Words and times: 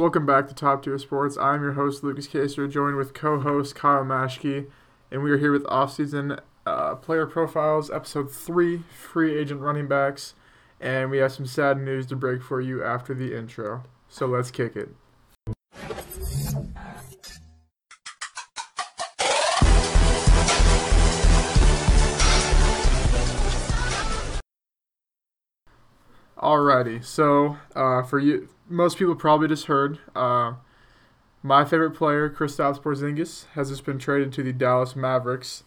Welcome 0.00 0.24
back 0.24 0.48
to 0.48 0.54
Top 0.54 0.82
Tier 0.82 0.96
Sports. 0.96 1.36
I'm 1.36 1.60
your 1.60 1.74
host, 1.74 2.02
Lukas 2.02 2.26
Kacer, 2.26 2.66
joined 2.66 2.96
with 2.96 3.12
co 3.12 3.38
host 3.38 3.74
Kyle 3.74 4.02
Mashke, 4.02 4.66
and 5.10 5.22
we 5.22 5.30
are 5.30 5.36
here 5.36 5.52
with 5.52 5.64
offseason 5.64 6.40
uh, 6.64 6.94
player 6.94 7.26
profiles, 7.26 7.90
episode 7.90 8.32
3, 8.32 8.82
free 8.96 9.36
agent 9.36 9.60
running 9.60 9.88
backs, 9.88 10.32
and 10.80 11.10
we 11.10 11.18
have 11.18 11.32
some 11.32 11.44
sad 11.44 11.76
news 11.76 12.06
to 12.06 12.16
break 12.16 12.42
for 12.42 12.62
you 12.62 12.82
after 12.82 13.12
the 13.12 13.36
intro. 13.36 13.84
So 14.08 14.24
let's 14.24 14.50
kick 14.50 14.74
it. 14.74 14.88
Alrighty, 26.80 27.04
so 27.04 27.58
uh, 27.74 28.02
for 28.02 28.18
you, 28.18 28.48
most 28.68 28.96
people 28.96 29.14
probably 29.14 29.48
just 29.48 29.66
heard. 29.66 29.98
Uh, 30.16 30.54
my 31.42 31.64
favorite 31.64 31.92
player, 31.92 32.30
Kristaps 32.30 32.80
Porzingis, 32.80 33.46
has 33.54 33.68
just 33.68 33.84
been 33.84 33.98
traded 33.98 34.32
to 34.32 34.42
the 34.42 34.52
Dallas 34.52 34.96
Mavericks. 34.96 35.64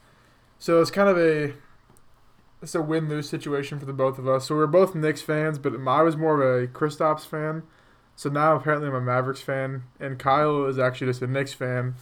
So 0.58 0.82
it's 0.82 0.92
kind 0.92 1.10
of 1.10 1.18
a 1.18 1.54
it's 2.62 2.74
a 2.74 2.82
win 2.82 3.10
lose 3.10 3.30
situation 3.30 3.80
for 3.80 3.86
the 3.86 3.94
both 3.94 4.18
of 4.18 4.28
us. 4.28 4.48
So 4.48 4.56
we're 4.56 4.68
both 4.68 4.96
Knicks 4.96 5.22
fans, 5.22 5.60
but 5.60 5.74
I 5.88 6.02
was 6.02 6.16
more 6.16 6.42
of 6.42 6.64
a 6.64 6.68
Kristaps 6.68 7.28
fan. 7.28 7.64
So 8.16 8.30
now 8.30 8.56
apparently 8.56 8.88
I'm 8.88 8.96
a 8.96 9.02
Mavericks 9.02 9.42
fan, 9.42 9.84
and 10.00 10.18
Kyle 10.18 10.66
is 10.66 10.80
actually 10.80 11.08
just 11.08 11.22
a 11.22 11.28
Knicks 11.28 11.54
fan. 11.54 11.96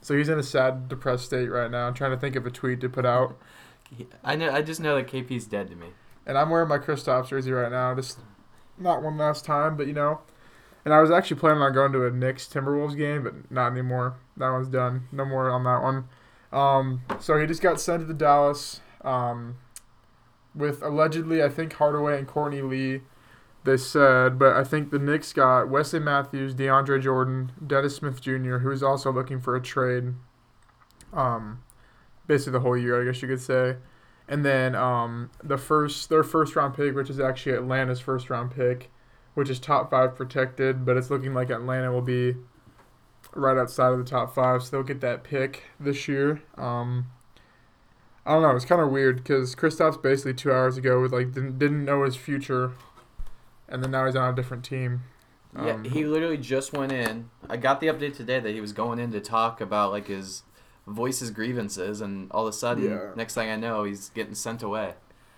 So 0.00 0.16
he's 0.16 0.28
in 0.28 0.38
a 0.38 0.42
sad, 0.42 0.88
depressed 0.88 1.24
state 1.24 1.46
right 1.46 1.70
now. 1.70 1.86
I'm 1.86 1.94
trying 1.94 2.10
to 2.10 2.18
think 2.18 2.36
of 2.36 2.44
a 2.44 2.50
tweet 2.50 2.80
to 2.80 2.88
put 2.88 3.06
out. 3.06 3.38
I 4.24 4.36
know. 4.36 4.50
I 4.50 4.62
just 4.62 4.80
know 4.80 4.96
that 4.96 5.06
KP's 5.06 5.46
dead 5.46 5.68
to 5.68 5.76
me. 5.76 5.88
And 6.26 6.36
I'm 6.36 6.50
wearing 6.50 6.68
my 6.68 6.78
Kristaps 6.78 7.28
jersey 7.28 7.52
right 7.52 7.70
now. 7.70 7.94
Just 7.94 8.18
not 8.78 9.02
one 9.02 9.16
last 9.16 9.44
time, 9.44 9.76
but 9.76 9.86
you 9.86 9.92
know. 9.92 10.20
And 10.84 10.92
I 10.92 11.00
was 11.00 11.10
actually 11.10 11.38
planning 11.38 11.62
on 11.62 11.72
going 11.72 11.92
to 11.92 12.06
a 12.06 12.10
Knicks 12.10 12.46
Timberwolves 12.46 12.96
game, 12.96 13.22
but 13.22 13.50
not 13.50 13.70
anymore. 13.70 14.16
That 14.36 14.50
one's 14.50 14.68
done. 14.68 15.06
No 15.12 15.24
more 15.24 15.48
on 15.50 15.62
that 15.64 15.82
one. 15.82 16.04
Um, 16.52 17.02
so 17.20 17.38
he 17.38 17.46
just 17.46 17.62
got 17.62 17.80
sent 17.80 18.00
to 18.00 18.06
the 18.06 18.14
Dallas 18.14 18.80
um, 19.02 19.56
with 20.54 20.82
allegedly, 20.82 21.42
I 21.42 21.48
think 21.48 21.72
Hardaway 21.74 22.18
and 22.18 22.26
Courtney 22.26 22.62
Lee. 22.62 23.02
They 23.64 23.76
said, 23.76 24.40
but 24.40 24.56
I 24.56 24.64
think 24.64 24.90
the 24.90 24.98
Knicks 24.98 25.32
got 25.32 25.68
Wesley 25.68 26.00
Matthews, 26.00 26.52
DeAndre 26.54 27.00
Jordan, 27.00 27.52
Dennis 27.64 27.94
Smith 27.94 28.20
Jr., 28.20 28.58
who's 28.58 28.82
also 28.82 29.12
looking 29.12 29.40
for 29.40 29.54
a 29.54 29.62
trade. 29.62 30.14
Um, 31.12 31.62
basically 32.26 32.52
the 32.54 32.60
whole 32.60 32.76
year, 32.76 33.00
I 33.00 33.04
guess 33.04 33.22
you 33.22 33.28
could 33.28 33.40
say. 33.40 33.76
And 34.28 34.44
then 34.44 34.74
um, 34.74 35.30
the 35.42 35.58
first 35.58 36.08
their 36.08 36.22
first 36.22 36.56
round 36.56 36.74
pick, 36.74 36.94
which 36.94 37.10
is 37.10 37.20
actually 37.20 37.56
Atlanta's 37.56 38.00
first 38.00 38.30
round 38.30 38.52
pick, 38.52 38.90
which 39.34 39.50
is 39.50 39.58
top 39.58 39.90
five 39.90 40.14
protected, 40.14 40.84
but 40.84 40.96
it's 40.96 41.10
looking 41.10 41.34
like 41.34 41.50
Atlanta 41.50 41.92
will 41.92 42.02
be 42.02 42.36
right 43.34 43.56
outside 43.56 43.92
of 43.92 43.98
the 43.98 44.04
top 44.04 44.34
five, 44.34 44.62
so 44.62 44.70
they'll 44.70 44.82
get 44.82 45.00
that 45.00 45.24
pick 45.24 45.64
this 45.80 46.06
year. 46.08 46.42
Um, 46.56 47.06
I 48.24 48.34
don't 48.34 48.42
know. 48.42 48.54
It's 48.54 48.64
kind 48.64 48.80
of 48.80 48.90
weird 48.90 49.16
because 49.16 49.54
Kristaps 49.54 50.00
basically 50.00 50.34
two 50.34 50.52
hours 50.52 50.76
ago 50.76 51.00
was 51.00 51.12
like 51.12 51.32
didn't, 51.32 51.58
didn't 51.58 51.84
know 51.84 52.04
his 52.04 52.16
future, 52.16 52.72
and 53.68 53.82
then 53.82 53.90
now 53.90 54.06
he's 54.06 54.16
on 54.16 54.32
a 54.32 54.36
different 54.36 54.64
team. 54.64 55.02
Um, 55.54 55.66
yeah, 55.66 55.90
he 55.90 56.04
literally 56.04 56.38
just 56.38 56.72
went 56.72 56.92
in. 56.92 57.30
I 57.48 57.56
got 57.56 57.80
the 57.80 57.88
update 57.88 58.16
today 58.16 58.38
that 58.38 58.54
he 58.54 58.60
was 58.60 58.72
going 58.72 58.98
in 58.98 59.10
to 59.12 59.20
talk 59.20 59.60
about 59.60 59.90
like 59.90 60.06
his 60.06 60.42
voice 60.86 61.20
his 61.20 61.30
grievances, 61.30 62.00
and 62.00 62.30
all 62.32 62.46
of 62.46 62.54
a 62.54 62.56
sudden, 62.56 62.84
yeah. 62.84 63.10
next 63.14 63.34
thing 63.34 63.50
I 63.50 63.56
know, 63.56 63.84
he's 63.84 64.10
getting 64.10 64.34
sent 64.34 64.62
away. 64.62 64.94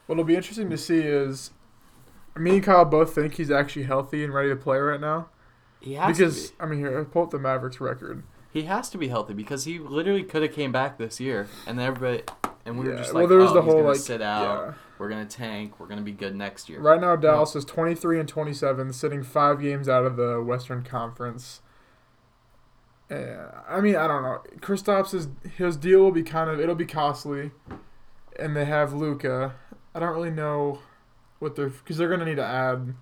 What'll 0.06 0.24
be 0.24 0.36
interesting 0.36 0.70
to 0.70 0.78
see 0.78 1.00
is 1.00 1.50
me 2.36 2.56
and 2.56 2.62
Kyle 2.62 2.84
both 2.84 3.14
think 3.14 3.34
he's 3.34 3.50
actually 3.50 3.84
healthy 3.84 4.24
and 4.24 4.34
ready 4.34 4.48
to 4.48 4.56
play 4.56 4.78
right 4.78 5.00
now. 5.00 5.28
He 5.80 5.94
has 5.94 6.16
because 6.16 6.50
be. 6.50 6.56
I 6.60 6.66
mean, 6.66 6.78
here 6.78 7.04
pull 7.04 7.24
up 7.24 7.30
the 7.30 7.38
Mavericks 7.38 7.80
record. 7.80 8.22
He 8.52 8.62
has 8.62 8.88
to 8.90 8.98
be 8.98 9.08
healthy 9.08 9.34
because 9.34 9.64
he 9.64 9.78
literally 9.78 10.22
could 10.22 10.42
have 10.42 10.52
came 10.52 10.72
back 10.72 10.96
this 10.96 11.20
year, 11.20 11.48
and 11.66 11.80
everybody 11.80 12.22
and 12.64 12.78
we 12.78 12.86
yeah. 12.86 12.92
were 12.92 12.98
just 12.98 13.12
like, 13.12 13.22
well, 13.22 13.28
there 13.28 13.38
was 13.38 13.50
oh, 13.50 13.54
the 13.54 13.62
whole 13.62 13.82
like 13.82 13.96
sit 13.96 14.22
out. 14.22 14.66
Yeah. 14.66 14.74
We're 14.98 15.08
gonna 15.08 15.26
tank. 15.26 15.78
We're 15.78 15.86
gonna 15.86 16.02
be 16.02 16.12
good 16.12 16.34
next 16.34 16.68
year. 16.68 16.80
Right 16.80 17.00
now, 17.00 17.16
Dallas 17.16 17.54
no. 17.54 17.58
is 17.58 17.64
twenty 17.64 17.94
three 17.94 18.18
and 18.18 18.28
twenty 18.28 18.54
seven, 18.54 18.92
sitting 18.92 19.22
five 19.22 19.60
games 19.60 19.88
out 19.88 20.04
of 20.04 20.16
the 20.16 20.40
Western 20.40 20.82
Conference. 20.82 21.60
I 23.68 23.80
mean, 23.80 23.96
I 23.96 24.06
don't 24.06 24.22
know. 24.22 24.42
Kristaps 24.60 25.10
his 25.10 25.28
his 25.56 25.76
deal 25.76 26.00
will 26.00 26.12
be 26.12 26.22
kind 26.22 26.50
of 26.50 26.60
it'll 26.60 26.74
be 26.74 26.86
costly, 26.86 27.50
and 28.38 28.56
they 28.56 28.64
have 28.64 28.92
Luka. 28.92 29.54
I 29.94 30.00
don't 30.00 30.14
really 30.14 30.30
know 30.30 30.80
what 31.38 31.56
they're 31.56 31.68
because 31.68 31.96
they're 31.96 32.08
gonna 32.08 32.24
need 32.24 32.36
to 32.36 32.44
add 32.44 32.94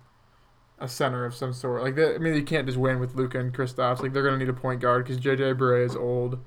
a 0.79 0.87
center 0.87 1.25
of 1.25 1.33
some 1.33 1.53
sort. 1.53 1.81
Like 1.81 1.95
they, 1.95 2.15
I 2.15 2.17
mean, 2.17 2.35
you 2.35 2.43
can't 2.43 2.67
just 2.67 2.77
win 2.77 2.99
with 2.99 3.15
Luka 3.15 3.39
and 3.39 3.53
Kristaps. 3.53 4.01
Like 4.01 4.13
they're 4.13 4.23
gonna 4.23 4.37
need 4.37 4.49
a 4.49 4.53
point 4.53 4.81
guard 4.81 5.05
because 5.05 5.19
JJ 5.19 5.57
Barea 5.57 5.85
is 5.85 5.95
old. 5.95 6.39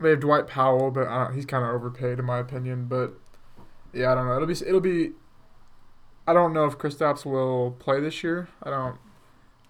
They 0.00 0.10
have 0.10 0.20
Dwight 0.20 0.46
Powell, 0.46 0.90
but 0.90 1.06
uh, 1.06 1.30
he's 1.30 1.46
kind 1.46 1.64
of 1.64 1.70
overpaid 1.70 2.18
in 2.18 2.24
my 2.24 2.38
opinion. 2.38 2.86
But 2.86 3.14
yeah, 3.92 4.12
I 4.12 4.14
don't 4.14 4.26
know. 4.26 4.36
It'll 4.36 4.46
be 4.46 4.54
it'll 4.66 4.80
be. 4.80 5.12
I 6.26 6.32
don't 6.32 6.54
know 6.54 6.64
if 6.64 6.78
Kristaps 6.78 7.26
will 7.26 7.72
play 7.72 8.00
this 8.00 8.24
year. 8.24 8.48
I 8.62 8.70
don't. 8.70 8.96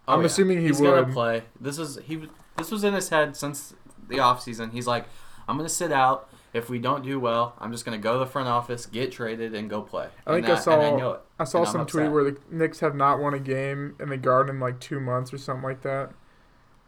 Oh, 0.06 0.14
I'm 0.14 0.20
yeah. 0.20 0.26
assuming 0.26 0.58
he 0.58 0.68
he's 0.68 0.80
would. 0.80 1.02
gonna 1.02 1.12
play. 1.12 1.42
This 1.60 1.78
is 1.78 1.98
he. 2.04 2.28
This 2.56 2.70
was 2.70 2.84
in 2.84 2.94
his 2.94 3.08
head 3.08 3.36
since 3.36 3.74
the 4.08 4.16
offseason. 4.16 4.72
He's 4.72 4.86
like, 4.86 5.06
I'm 5.48 5.56
gonna 5.56 5.68
sit 5.68 5.92
out. 5.92 6.28
If 6.52 6.70
we 6.70 6.78
don't 6.78 7.02
do 7.02 7.18
well, 7.18 7.56
I'm 7.58 7.72
just 7.72 7.84
gonna 7.84 7.98
go 7.98 8.12
to 8.12 8.18
the 8.20 8.26
front 8.26 8.48
office, 8.48 8.86
get 8.86 9.10
traded, 9.10 9.54
and 9.54 9.68
go 9.68 9.82
play. 9.82 10.08
I 10.24 10.34
think 10.34 10.46
that, 10.46 10.58
I 10.58 10.60
saw. 10.60 10.80
I, 10.80 10.96
know 10.96 11.12
it, 11.12 11.20
I 11.38 11.44
saw 11.44 11.64
some 11.64 11.84
tweet 11.84 12.10
where 12.10 12.24
the 12.24 12.38
Knicks 12.50 12.80
have 12.80 12.94
not 12.94 13.18
won 13.18 13.34
a 13.34 13.40
game 13.40 13.96
in 13.98 14.08
the 14.08 14.16
Garden 14.16 14.56
in 14.56 14.60
like 14.60 14.78
two 14.78 15.00
months 15.00 15.32
or 15.32 15.38
something 15.38 15.64
like 15.64 15.82
that. 15.82 16.10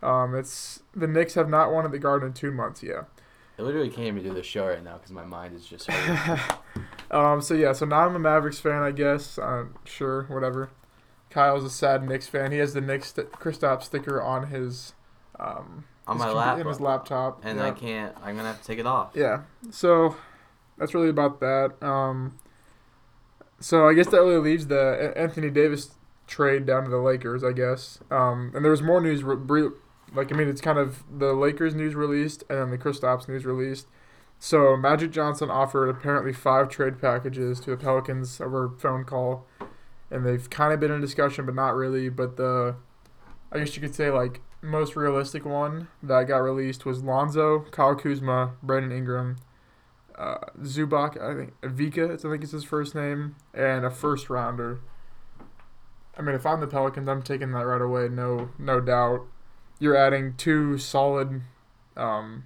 Um, 0.02 0.36
it's 0.36 0.82
the 0.94 1.08
Knicks 1.08 1.34
have 1.34 1.48
not 1.48 1.72
won 1.72 1.84
at 1.84 1.90
the 1.90 1.98
Garden 1.98 2.28
in 2.28 2.34
two 2.34 2.52
months. 2.52 2.82
Yeah. 2.82 3.04
I 3.58 3.62
literally 3.62 3.88
can't 3.88 4.06
even 4.06 4.22
do 4.22 4.34
this 4.34 4.46
show 4.46 4.66
right 4.66 4.84
now 4.84 4.98
because 4.98 5.10
my 5.10 5.24
mind 5.24 5.56
is 5.56 5.66
just. 5.66 5.88
um. 7.10 7.40
So 7.40 7.54
yeah. 7.54 7.72
So 7.72 7.86
now 7.86 8.06
I'm 8.06 8.14
a 8.14 8.18
Mavericks 8.20 8.60
fan. 8.60 8.82
I 8.82 8.92
guess. 8.92 9.38
Uh, 9.38 9.64
sure. 9.84 10.24
Whatever. 10.24 10.70
Kyle's 11.30 11.64
a 11.64 11.70
sad 11.70 12.06
Knicks 12.06 12.28
fan. 12.28 12.52
He 12.52 12.58
has 12.58 12.72
the 12.72 12.80
Knicks 12.80 13.14
st- 13.14 13.32
Kristaps 13.32 13.84
sticker 13.84 14.22
on 14.22 14.46
his 14.46 14.94
um, 15.38 15.84
on 16.06 16.18
my 16.18 16.30
laptop 16.30 16.60
in 16.60 16.66
his 16.66 16.80
laptop, 16.80 17.44
and 17.44 17.58
yeah. 17.58 17.66
I 17.66 17.70
can't. 17.72 18.16
I'm 18.22 18.36
gonna 18.36 18.48
have 18.48 18.60
to 18.60 18.66
take 18.66 18.78
it 18.78 18.86
off. 18.86 19.12
Yeah. 19.14 19.42
So 19.70 20.16
that's 20.78 20.94
really 20.94 21.08
about 21.08 21.40
that. 21.40 21.74
Um, 21.82 22.38
so 23.60 23.88
I 23.88 23.94
guess 23.94 24.06
that 24.08 24.18
really 24.18 24.38
leaves 24.38 24.66
the 24.66 25.12
Anthony 25.16 25.50
Davis 25.50 25.94
trade 26.26 26.66
down 26.66 26.84
to 26.84 26.90
the 26.90 26.98
Lakers, 26.98 27.42
I 27.42 27.52
guess. 27.52 27.98
Um, 28.10 28.52
and 28.54 28.64
there 28.64 28.70
was 28.70 28.82
more 28.82 29.00
news. 29.00 29.22
Re- 29.22 29.70
like 30.14 30.32
I 30.32 30.36
mean, 30.36 30.48
it's 30.48 30.60
kind 30.60 30.78
of 30.78 31.02
the 31.10 31.32
Lakers 31.32 31.74
news 31.74 31.94
released 31.94 32.44
and 32.48 32.58
then 32.58 32.70
the 32.70 32.78
Kristaps 32.78 33.28
news 33.28 33.44
released. 33.44 33.86
So 34.38 34.76
Magic 34.76 35.10
Johnson 35.10 35.50
offered 35.50 35.88
apparently 35.88 36.32
five 36.32 36.68
trade 36.68 37.00
packages 37.00 37.58
to 37.60 37.70
the 37.70 37.76
Pelicans 37.76 38.40
over 38.40 38.68
phone 38.68 39.04
call, 39.04 39.46
and 40.10 40.26
they've 40.26 40.48
kind 40.50 40.72
of 40.72 40.80
been 40.80 40.90
in 40.90 41.00
discussion, 41.00 41.46
but 41.46 41.54
not 41.54 41.74
really. 41.74 42.08
But 42.10 42.36
the, 42.36 42.76
I 43.50 43.58
guess 43.58 43.74
you 43.74 43.80
could 43.82 43.94
say 43.94 44.10
like 44.10 44.42
most 44.62 44.96
realistic 44.96 45.44
one 45.44 45.88
that 46.02 46.24
got 46.24 46.38
released 46.38 46.84
was 46.84 47.02
Lonzo, 47.02 47.60
Kyle 47.70 47.94
Kuzma, 47.94 48.52
Brandon 48.62 48.92
Ingram, 48.92 49.36
uh, 50.16 50.38
Zubac, 50.62 51.20
I 51.20 51.34
think 51.34 51.60
Vika, 51.60 52.14
I 52.14 52.16
think 52.16 52.42
it's 52.42 52.52
his 52.52 52.64
first 52.64 52.94
name, 52.94 53.36
and 53.54 53.84
a 53.84 53.90
first 53.90 54.30
rounder. 54.30 54.80
I 56.18 56.22
mean, 56.22 56.34
if 56.34 56.46
I'm 56.46 56.60
the 56.60 56.66
Pelicans, 56.66 57.08
I'm 57.08 57.22
taking 57.22 57.52
that 57.52 57.66
right 57.66 57.80
away. 57.80 58.08
No, 58.08 58.50
no 58.58 58.80
doubt. 58.80 59.26
You're 59.78 59.96
adding 59.96 60.34
two 60.36 60.78
solid 60.78 61.42
um, 61.96 62.44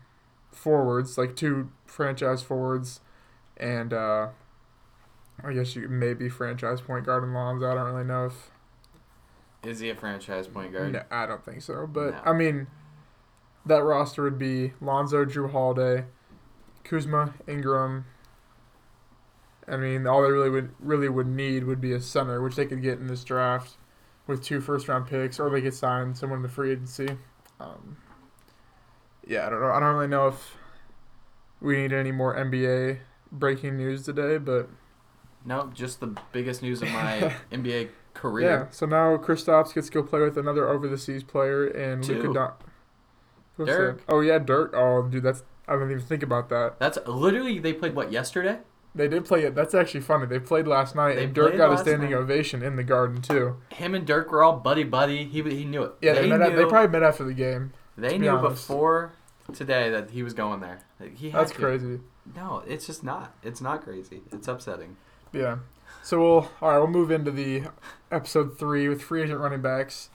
forwards, 0.50 1.16
like 1.16 1.36
two 1.36 1.70
franchise 1.86 2.42
forwards, 2.42 3.00
and 3.56 3.92
uh, 3.92 4.28
I 5.44 5.52
guess 5.52 5.76
you 5.76 5.88
maybe 5.88 6.28
franchise 6.28 6.80
point 6.80 7.06
guard 7.06 7.22
in 7.22 7.32
Lonzo. 7.32 7.70
I 7.70 7.74
don't 7.74 7.92
really 7.92 8.04
know 8.04 8.26
if 8.26 8.50
is 9.64 9.80
he 9.80 9.90
a 9.90 9.94
franchise 9.94 10.46
point 10.46 10.72
guard? 10.72 10.92
No, 10.92 11.02
I 11.10 11.26
don't 11.26 11.44
think 11.44 11.62
so. 11.62 11.86
But 11.86 12.12
no. 12.12 12.20
I 12.24 12.32
mean, 12.32 12.66
that 13.66 13.82
roster 13.82 14.22
would 14.22 14.38
be 14.38 14.72
Lonzo, 14.80 15.24
Jrue 15.24 15.50
Holiday, 15.50 16.04
Kuzma, 16.84 17.34
Ingram. 17.46 18.06
I 19.68 19.76
mean, 19.76 20.06
all 20.06 20.22
they 20.22 20.30
really 20.30 20.50
would 20.50 20.70
really 20.80 21.08
would 21.08 21.28
need 21.28 21.64
would 21.64 21.80
be 21.80 21.92
a 21.92 22.00
center, 22.00 22.42
which 22.42 22.56
they 22.56 22.66
could 22.66 22.82
get 22.82 22.98
in 22.98 23.06
this 23.06 23.22
draft 23.22 23.76
with 24.26 24.42
two 24.42 24.60
first 24.60 24.88
round 24.88 25.06
picks, 25.06 25.38
or 25.38 25.50
they 25.50 25.60
could 25.60 25.74
sign 25.74 26.14
someone 26.14 26.38
in 26.38 26.42
the 26.42 26.48
free 26.48 26.72
agency. 26.72 27.08
Um, 27.60 27.98
yeah, 29.26 29.46
I 29.46 29.50
don't 29.50 29.60
know. 29.60 29.70
I 29.70 29.80
don't 29.80 29.94
really 29.94 30.08
know 30.08 30.28
if 30.28 30.56
we 31.60 31.76
need 31.76 31.92
any 31.92 32.10
more 32.10 32.34
NBA 32.34 33.00
breaking 33.30 33.76
news 33.76 34.04
today, 34.04 34.38
but 34.38 34.68
no, 35.44 35.70
just 35.74 36.00
the 36.00 36.16
biggest 36.32 36.62
news 36.62 36.82
of 36.82 36.88
my 36.90 37.34
NBA 37.52 37.90
career. 38.14 38.50
Yeah. 38.50 38.66
So 38.70 38.86
now 38.86 39.16
Kristaps 39.16 39.74
gets 39.74 39.88
to 39.88 39.92
go 39.94 40.02
play 40.02 40.20
with 40.20 40.36
another 40.36 40.68
over 40.68 40.88
the 40.88 40.98
seas 40.98 41.22
player 41.24 41.66
and 41.66 42.06
Luka 42.06 42.32
Don. 42.32 42.52
Dirk. 43.66 44.02
Oh 44.08 44.20
yeah, 44.20 44.38
Dirk. 44.38 44.72
Oh 44.74 45.02
dude, 45.08 45.22
that's 45.22 45.42
I 45.68 45.74
didn't 45.74 45.90
even 45.92 46.04
think 46.04 46.22
about 46.22 46.48
that. 46.48 46.78
That's 46.78 46.98
literally 47.06 47.58
they 47.58 47.72
played 47.72 47.94
what 47.94 48.10
yesterday. 48.10 48.58
They 48.94 49.06
did 49.06 49.24
play 49.24 49.44
it. 49.44 49.54
That's 49.54 49.72
actually 49.74 50.00
funny. 50.00 50.26
They 50.26 50.40
played 50.40 50.66
last 50.66 50.96
night, 50.96 51.14
They 51.14 51.24
and 51.24 51.34
Dirk 51.34 51.56
got 51.56 51.72
a 51.72 51.78
standing 51.78 52.10
night. 52.10 52.16
ovation 52.16 52.60
in 52.62 52.74
the 52.76 52.82
Garden 52.82 53.22
too. 53.22 53.56
Him 53.72 53.94
and 53.94 54.04
Dirk 54.06 54.32
were 54.32 54.42
all 54.42 54.56
buddy 54.56 54.82
buddy. 54.82 55.24
He 55.24 55.42
he 55.42 55.64
knew 55.64 55.82
it. 55.84 55.92
Yeah, 56.02 56.14
they, 56.14 56.22
they 56.22 56.36
met. 56.36 56.50
knew. 56.50 56.56
They 56.56 56.64
probably 56.64 56.88
met 56.90 57.02
after 57.06 57.22
the 57.24 57.34
game. 57.34 57.72
they 57.96 58.08
to 58.08 58.14
be 58.14 58.26
knew 58.26 58.38
before 58.38 59.12
today 59.52 59.90
that 59.90 60.10
he 60.10 60.22
was 60.24 60.32
going 60.34 60.60
there. 60.60 60.80
Like, 60.98 61.16
He 61.16 61.30
had 61.30 61.42
That's 61.42 61.52
to. 61.52 61.58
crazy. 61.58 62.00
No, 62.34 62.62
it's 62.66 62.86
just 62.86 63.04
not. 63.04 63.34
It's 63.42 63.60
not 63.60 63.82
crazy. 63.84 64.22
It's 64.32 64.48
upsetting. 64.48 64.96
Yeah. 65.32 65.58
So 66.02 66.18
we'll 66.20 66.50
all 66.62 66.70
right. 66.70 66.78
We'll 66.78 66.86
move 66.88 67.10
into 67.10 67.30
the 67.30 67.64
episode 68.10 68.58
three 68.58 68.88
with 68.88 69.02
free 69.02 69.22
agent 69.22 69.40
running 69.40 69.62
backs. 69.62 70.10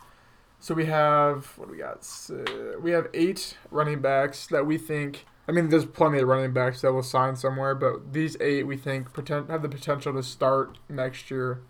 So 0.60 0.74
we 0.74 0.86
have 0.88 1.58
what 1.58 1.68
do 1.68 1.72
we 1.74 1.78
got? 1.80 2.08
Uh, 2.30 2.80
we 2.80 2.92
have 2.92 3.08
eight 3.14 3.58
running 3.72 4.02
backs 4.02 4.48
that 4.48 4.66
we 4.66 4.78
think. 4.78 5.26
I 5.48 5.52
mean, 5.52 5.70
there's 5.70 5.86
plenty 5.86 6.20
of 6.20 6.28
running 6.28 6.54
backs 6.54 6.82
that 6.82 6.92
will 6.92 7.04
sign 7.04 7.36
somewhere, 7.36 7.76
but 7.76 8.14
these 8.14 8.36
eight 8.42 8.64
we 8.66 8.78
think 8.78 9.14
poten- 9.14 9.48
have 9.50 9.62
the 9.62 9.70
potential 9.70 10.12
to 10.14 10.24
start 10.24 10.80
next 10.90 11.30
year, 11.30 11.62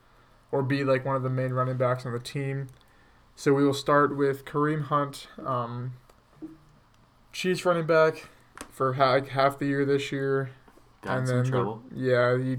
or 0.50 0.64
be 0.64 0.86
like 0.86 1.04
one 1.04 1.18
of 1.18 1.24
the 1.24 1.30
main 1.30 1.52
running 1.52 1.76
backs 1.76 2.06
on 2.06 2.14
the 2.14 2.20
team. 2.20 2.68
So 3.36 3.54
we 3.54 3.66
will 3.66 3.74
start 3.74 4.16
with 4.16 4.46
Kareem 4.46 4.84
Hunt, 4.84 5.28
um, 5.46 5.92
Chiefs 7.34 7.66
running 7.66 7.86
back 7.86 8.30
for 8.72 8.94
ha- 8.94 9.12
like 9.12 9.28
half 9.30 9.60
the 9.60 9.66
year 9.66 9.84
this 9.84 10.10
year. 10.10 10.52
Got 11.02 11.12
in 11.12 11.18
And 11.20 11.28
some 11.28 11.36
then 11.38 11.44
the- 11.46 11.52
trouble. 11.52 11.84
yeah, 11.94 12.38
he 12.38 12.58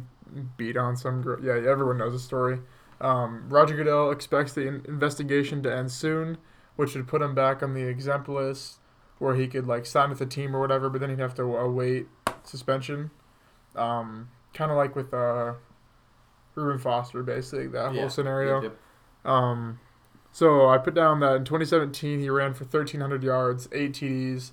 beat 0.57 0.77
on 0.77 0.97
some. 0.97 1.23
Gr- 1.23 1.41
yeah, 1.43 1.71
everyone 1.71 1.99
knows 1.99 2.13
the 2.13 2.19
story. 2.19 2.61
Um, 3.01 3.45
Roger 3.49 3.77
Goodell 3.77 4.11
expects 4.11 4.53
the 4.53 4.67
in- 4.67 4.85
investigation 4.89 5.63
to 5.65 5.75
end 5.75 5.91
soon, 5.93 6.39
which 6.77 6.95
would 6.95 7.07
put 7.07 7.23
him 7.23 7.35
back 7.35 7.63
on 7.63 7.75
the 7.75 7.83
exempt 7.83 8.29
list, 8.29 8.79
where 9.19 9.35
he 9.35 9.47
could 9.47 9.67
like 9.67 9.87
sign 9.87 10.11
with 10.11 10.19
the 10.19 10.27
team 10.27 10.55
or 10.57 10.61
whatever. 10.61 10.89
But 10.89 11.01
then 11.01 11.11
he'd 11.11 11.19
have 11.19 11.35
to 11.37 11.43
await 11.43 12.07
suspension. 12.45 13.11
Um, 13.75 14.31
kind 14.55 14.71
of 14.71 14.77
like 14.77 14.97
with 14.97 15.13
uh, 15.13 15.55
Reuben 16.55 16.79
Foster, 16.79 17.23
basically 17.23 17.67
that 17.69 17.93
Yeah. 17.95 18.01
whole 18.01 18.11
scenario. 18.11 18.63
Yep, 18.63 18.73
yep. 18.73 19.31
Um, 19.31 19.81
so 20.33 20.69
I 20.69 20.79
put 20.79 20.95
down 20.95 21.21
that 21.21 21.37
in 21.37 21.45
2017 21.45 22.21
he 22.21 22.31
ran 22.31 22.55
for 22.55 22.65
1,300 22.65 23.23
yards, 23.23 23.69
eight 23.73 23.93
TDs, 23.95 24.53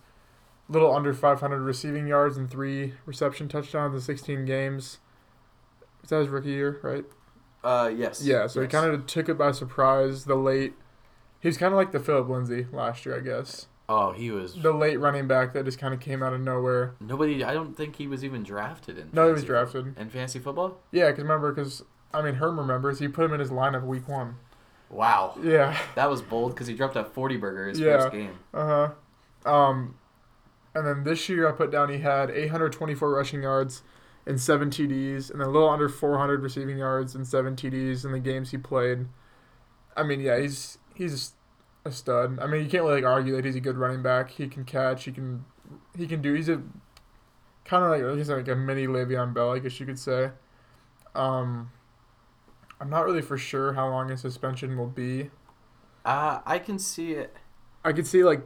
little 0.69 0.93
under 0.93 1.13
500 1.13 1.59
receiving 1.61 2.07
yards, 2.07 2.37
and 2.37 2.49
three 2.49 2.93
reception 3.05 3.47
touchdowns 3.47 3.93
in 3.95 4.01
16 4.01 4.45
games. 4.45 4.99
Was 6.03 6.09
that 6.11 6.19
his 6.19 6.27
rookie 6.29 6.49
year, 6.51 6.79
right? 6.83 7.05
Uh, 7.63 7.89
yes. 7.95 8.21
Yeah. 8.23 8.45
So 8.47 8.61
yes. 8.61 8.71
he 8.71 8.77
kind 8.77 8.91
of 8.93 9.07
took 9.07 9.27
it 9.29 9.37
by 9.37 9.51
surprise. 9.51 10.25
The 10.25 10.35
late, 10.35 10.73
he 11.39 11.47
was 11.47 11.57
kind 11.57 11.73
of 11.73 11.77
like 11.77 11.91
the 11.91 11.99
Phillip 11.99 12.29
Lindsay 12.29 12.67
last 12.71 13.05
year, 13.05 13.15
I 13.17 13.21
guess. 13.21 13.67
Oh, 13.89 14.11
he 14.11 14.31
was. 14.31 14.53
The 14.55 14.71
late 14.73 14.99
running 14.99 15.27
back 15.27 15.53
that 15.53 15.65
just 15.65 15.79
kind 15.79 15.93
of 15.93 15.99
came 15.99 16.21
out 16.21 16.33
of 16.33 16.41
nowhere. 16.41 16.95
Nobody. 16.99 17.43
I 17.43 17.53
don't 17.53 17.75
think 17.75 17.95
he 17.95 18.07
was 18.07 18.23
even 18.23 18.43
drafted 18.43 18.97
in. 18.97 19.09
No, 19.13 19.27
he 19.27 19.33
was 19.33 19.43
drafted. 19.43 19.97
in 19.97 20.09
fantasy 20.09 20.39
football. 20.39 20.77
Yeah, 20.91 21.07
because 21.09 21.23
remember, 21.23 21.51
because 21.51 21.83
I 22.13 22.21
mean, 22.21 22.35
Herm 22.35 22.59
remembers 22.59 22.99
he 22.99 23.07
put 23.07 23.25
him 23.25 23.33
in 23.33 23.39
his 23.39 23.49
lineup 23.49 23.83
week 23.85 24.07
one. 24.07 24.35
Wow, 24.89 25.35
Yeah. 25.41 25.75
that 25.95 26.09
was 26.09 26.21
bold 26.21 26.53
because 26.53 26.67
he 26.67 26.75
dropped 26.75 26.93
that 26.93 27.13
forty 27.13 27.35
burger 27.35 27.67
his 27.67 27.79
Yeah. 27.79 27.97
first 27.99 28.11
game. 28.13 28.39
Uh 28.53 28.91
huh. 29.45 29.51
Um, 29.51 29.95
and 30.75 30.85
then 30.85 31.03
this 31.03 31.27
year 31.29 31.47
I 31.47 31.51
put 31.51 31.71
down 31.71 31.89
he 31.89 31.97
had 31.99 32.29
824 32.29 33.09
rushing 33.13 33.43
yards 33.43 33.81
and 34.25 34.39
seven 34.39 34.69
TDs, 34.69 35.29
and 35.29 35.39
then 35.41 35.47
a 35.47 35.51
little 35.51 35.69
under 35.69 35.89
400 35.89 36.41
receiving 36.41 36.77
yards 36.77 37.13
and 37.15 37.27
seven 37.27 37.55
TDs 37.55 38.05
in 38.05 38.11
the 38.11 38.19
games 38.19 38.51
he 38.51 38.57
played. 38.57 39.07
I 39.97 40.03
mean, 40.03 40.19
yeah, 40.21 40.39
he's 40.39 40.77
he's 40.95 41.33
a 41.85 41.91
stud. 41.91 42.39
I 42.39 42.47
mean, 42.47 42.63
you 42.63 42.69
can't 42.69 42.83
really 42.83 43.01
like 43.01 43.05
argue 43.05 43.35
that 43.35 43.45
he's 43.45 43.55
a 43.55 43.59
good 43.61 43.77
running 43.77 44.01
back. 44.01 44.31
He 44.31 44.47
can 44.47 44.63
catch. 44.65 45.03
He 45.05 45.11
can 45.11 45.45
he 45.97 46.07
can 46.07 46.21
do. 46.21 46.33
He's 46.33 46.49
a 46.49 46.61
kind 47.65 47.83
of 47.83 47.91
like 48.07 48.17
he's 48.17 48.29
like 48.29 48.47
a 48.47 48.55
mini 48.55 48.87
Le'Veon 48.87 49.33
Bell, 49.33 49.51
I 49.51 49.59
guess 49.59 49.79
you 49.79 49.85
could 49.85 49.99
say. 49.99 50.31
Um, 51.15 51.71
I'm 52.81 52.89
not 52.89 53.05
really 53.05 53.21
for 53.21 53.37
sure 53.37 53.73
how 53.73 53.87
long 53.89 54.09
his 54.09 54.21
suspension 54.21 54.77
will 54.77 54.87
be. 54.87 55.29
Uh, 56.05 56.39
I 56.45 56.59
can 56.59 56.79
see 56.79 57.11
it. 57.13 57.35
I 57.85 57.93
could 57.93 58.07
see 58.07 58.23
like 58.23 58.41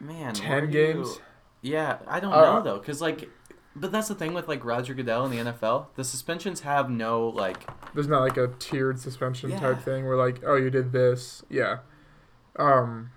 Man, 0.00 0.34
10 0.34 0.70
games? 0.70 1.16
you- 1.62 1.72
Yeah, 1.72 1.98
I 2.06 2.20
don't 2.20 2.32
Uh, 2.32 2.40
know 2.40 2.62
though, 2.62 2.78
because 2.78 3.00
like, 3.00 3.28
but 3.76 3.92
that's 3.92 4.08
the 4.08 4.14
thing 4.14 4.34
with 4.34 4.48
like 4.48 4.64
Roger 4.64 4.94
Goodell 4.94 5.24
in 5.26 5.30
the 5.30 5.52
NFL. 5.52 5.86
The 5.94 6.04
suspensions 6.04 6.60
have 6.60 6.90
no 6.90 7.28
like. 7.28 7.68
There's 7.94 8.08
not 8.08 8.20
like 8.22 8.36
a 8.36 8.48
tiered 8.58 8.98
suspension 8.98 9.50
Yeah. 9.50 9.60
type 9.60 9.80
thing 9.82 10.06
where 10.06 10.16
like, 10.16 10.42
oh, 10.44 10.56
you 10.56 10.70
did 10.70 10.92
this, 10.92 11.44
yeah. 11.48 11.78
Um. 12.58 13.10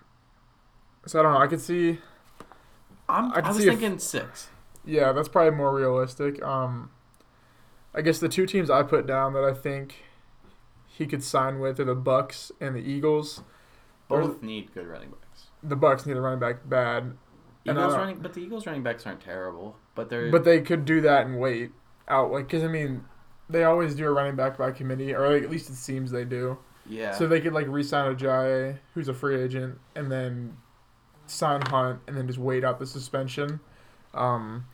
So 1.05 1.19
I 1.19 1.23
don't 1.23 1.33
know. 1.33 1.39
I 1.39 1.47
could 1.47 1.61
see, 1.61 1.99
I'm, 3.07 3.31
I 3.31 3.39
I, 3.39 3.47
was 3.47 3.57
see 3.57 3.63
if- 3.63 3.69
thinking 3.79 3.97
six. 3.99 4.49
yeah, 4.85 5.11
that's 5.13 5.29
probably 5.29 5.55
more 5.57 5.73
realistic. 5.73 6.41
Um. 6.43 6.91
I 7.93 8.01
guess 8.01 8.19
the 8.19 8.29
two 8.29 8.45
teams 8.45 8.69
I 8.69 8.83
put 8.83 9.07
down 9.07 9.33
that 9.33 9.43
I 9.43 9.51
think 9.53 10.03
he 10.85 11.07
could 11.07 11.23
sign 11.23 11.59
with 11.59 11.79
are 11.79 11.85
the 11.85 11.95
Bucks 11.95 12.51
and 12.61 12.75
the 12.75 12.79
Eagles. 12.81 13.41
Both 14.07 14.43
need 14.43 14.73
good 14.73 14.85
running 14.87 15.09
backs. 15.09 15.47
The 15.63 15.75
Bucks 15.75 16.05
need 16.05 16.15
a 16.17 16.21
running 16.21 16.39
back 16.39 16.67
bad, 16.69 17.13
Eagles 17.65 17.95
running, 17.95 18.19
but 18.19 18.33
the 18.33 18.41
Eagles 18.41 18.65
running 18.67 18.83
backs 18.83 19.05
aren't 19.07 19.21
terrible. 19.21 19.75
But 19.99 20.09
they're 20.09 20.31
but 20.31 20.45
they 20.45 20.61
could 20.61 20.85
do 20.85 21.01
that 21.01 21.25
and 21.25 21.39
wait 21.39 21.71
out, 22.07 22.31
like, 22.31 22.47
because 22.47 22.63
I 22.63 22.67
mean, 22.67 23.03
they 23.49 23.65
always 23.65 23.95
do 23.95 24.05
a 24.05 24.11
running 24.11 24.37
back 24.37 24.57
by 24.57 24.71
committee, 24.71 25.13
or 25.13 25.33
like, 25.33 25.43
at 25.43 25.49
least 25.49 25.69
it 25.69 25.75
seems 25.75 26.09
they 26.11 26.23
do. 26.23 26.57
yeah. 26.87 27.13
So 27.13 27.27
they 27.27 27.41
could 27.41 27.51
like 27.51 27.67
re-sign 27.67 28.15
Ajayi, 28.15 28.79
who's 28.93 29.09
a 29.09 29.13
free 29.13 29.41
agent, 29.41 29.77
and 29.97 30.09
then 30.09 30.55
sign 31.27 31.61
Hunt, 31.63 31.99
and 32.07 32.15
then 32.15 32.27
just 32.27 32.39
wait 32.39 32.63
out 32.63 32.79
the 32.79 32.85
suspension. 32.87 33.59
Um, 34.13 34.65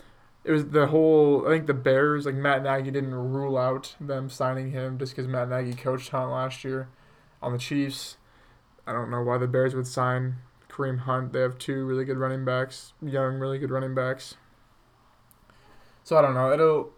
it 0.43 0.51
was 0.51 0.67
the 0.67 0.85
whole. 0.85 1.47
I 1.47 1.49
think 1.49 1.65
the 1.65 1.73
Bears, 1.73 2.27
like 2.27 2.35
Matt 2.35 2.61
Nagy, 2.61 2.91
didn't 2.91 3.15
rule 3.15 3.57
out 3.57 3.95
them 3.99 4.29
signing 4.29 4.69
him 4.71 4.99
just 4.99 5.15
because 5.15 5.27
Matt 5.27 5.49
Nagy 5.49 5.73
coached 5.73 6.09
Hunt 6.09 6.29
last 6.29 6.63
year 6.63 6.87
on 7.41 7.51
the 7.51 7.57
Chiefs. 7.57 8.17
I 8.85 8.93
don't 8.93 9.09
know 9.09 9.23
why 9.23 9.39
the 9.39 9.47
Bears 9.47 9.73
would 9.73 9.87
sign 9.87 10.35
Kareem 10.69 10.99
Hunt. 10.99 11.33
They 11.33 11.41
have 11.41 11.57
two 11.57 11.83
really 11.85 12.05
good 12.05 12.17
running 12.17 12.45
backs, 12.45 12.93
young, 13.01 13.39
really 13.39 13.57
good 13.57 13.71
running 13.71 13.95
backs. 13.95 14.35
So 16.05 16.15
I 16.15 16.21
don't 16.21 16.35
know. 16.35 16.53
It'll. 16.53 16.91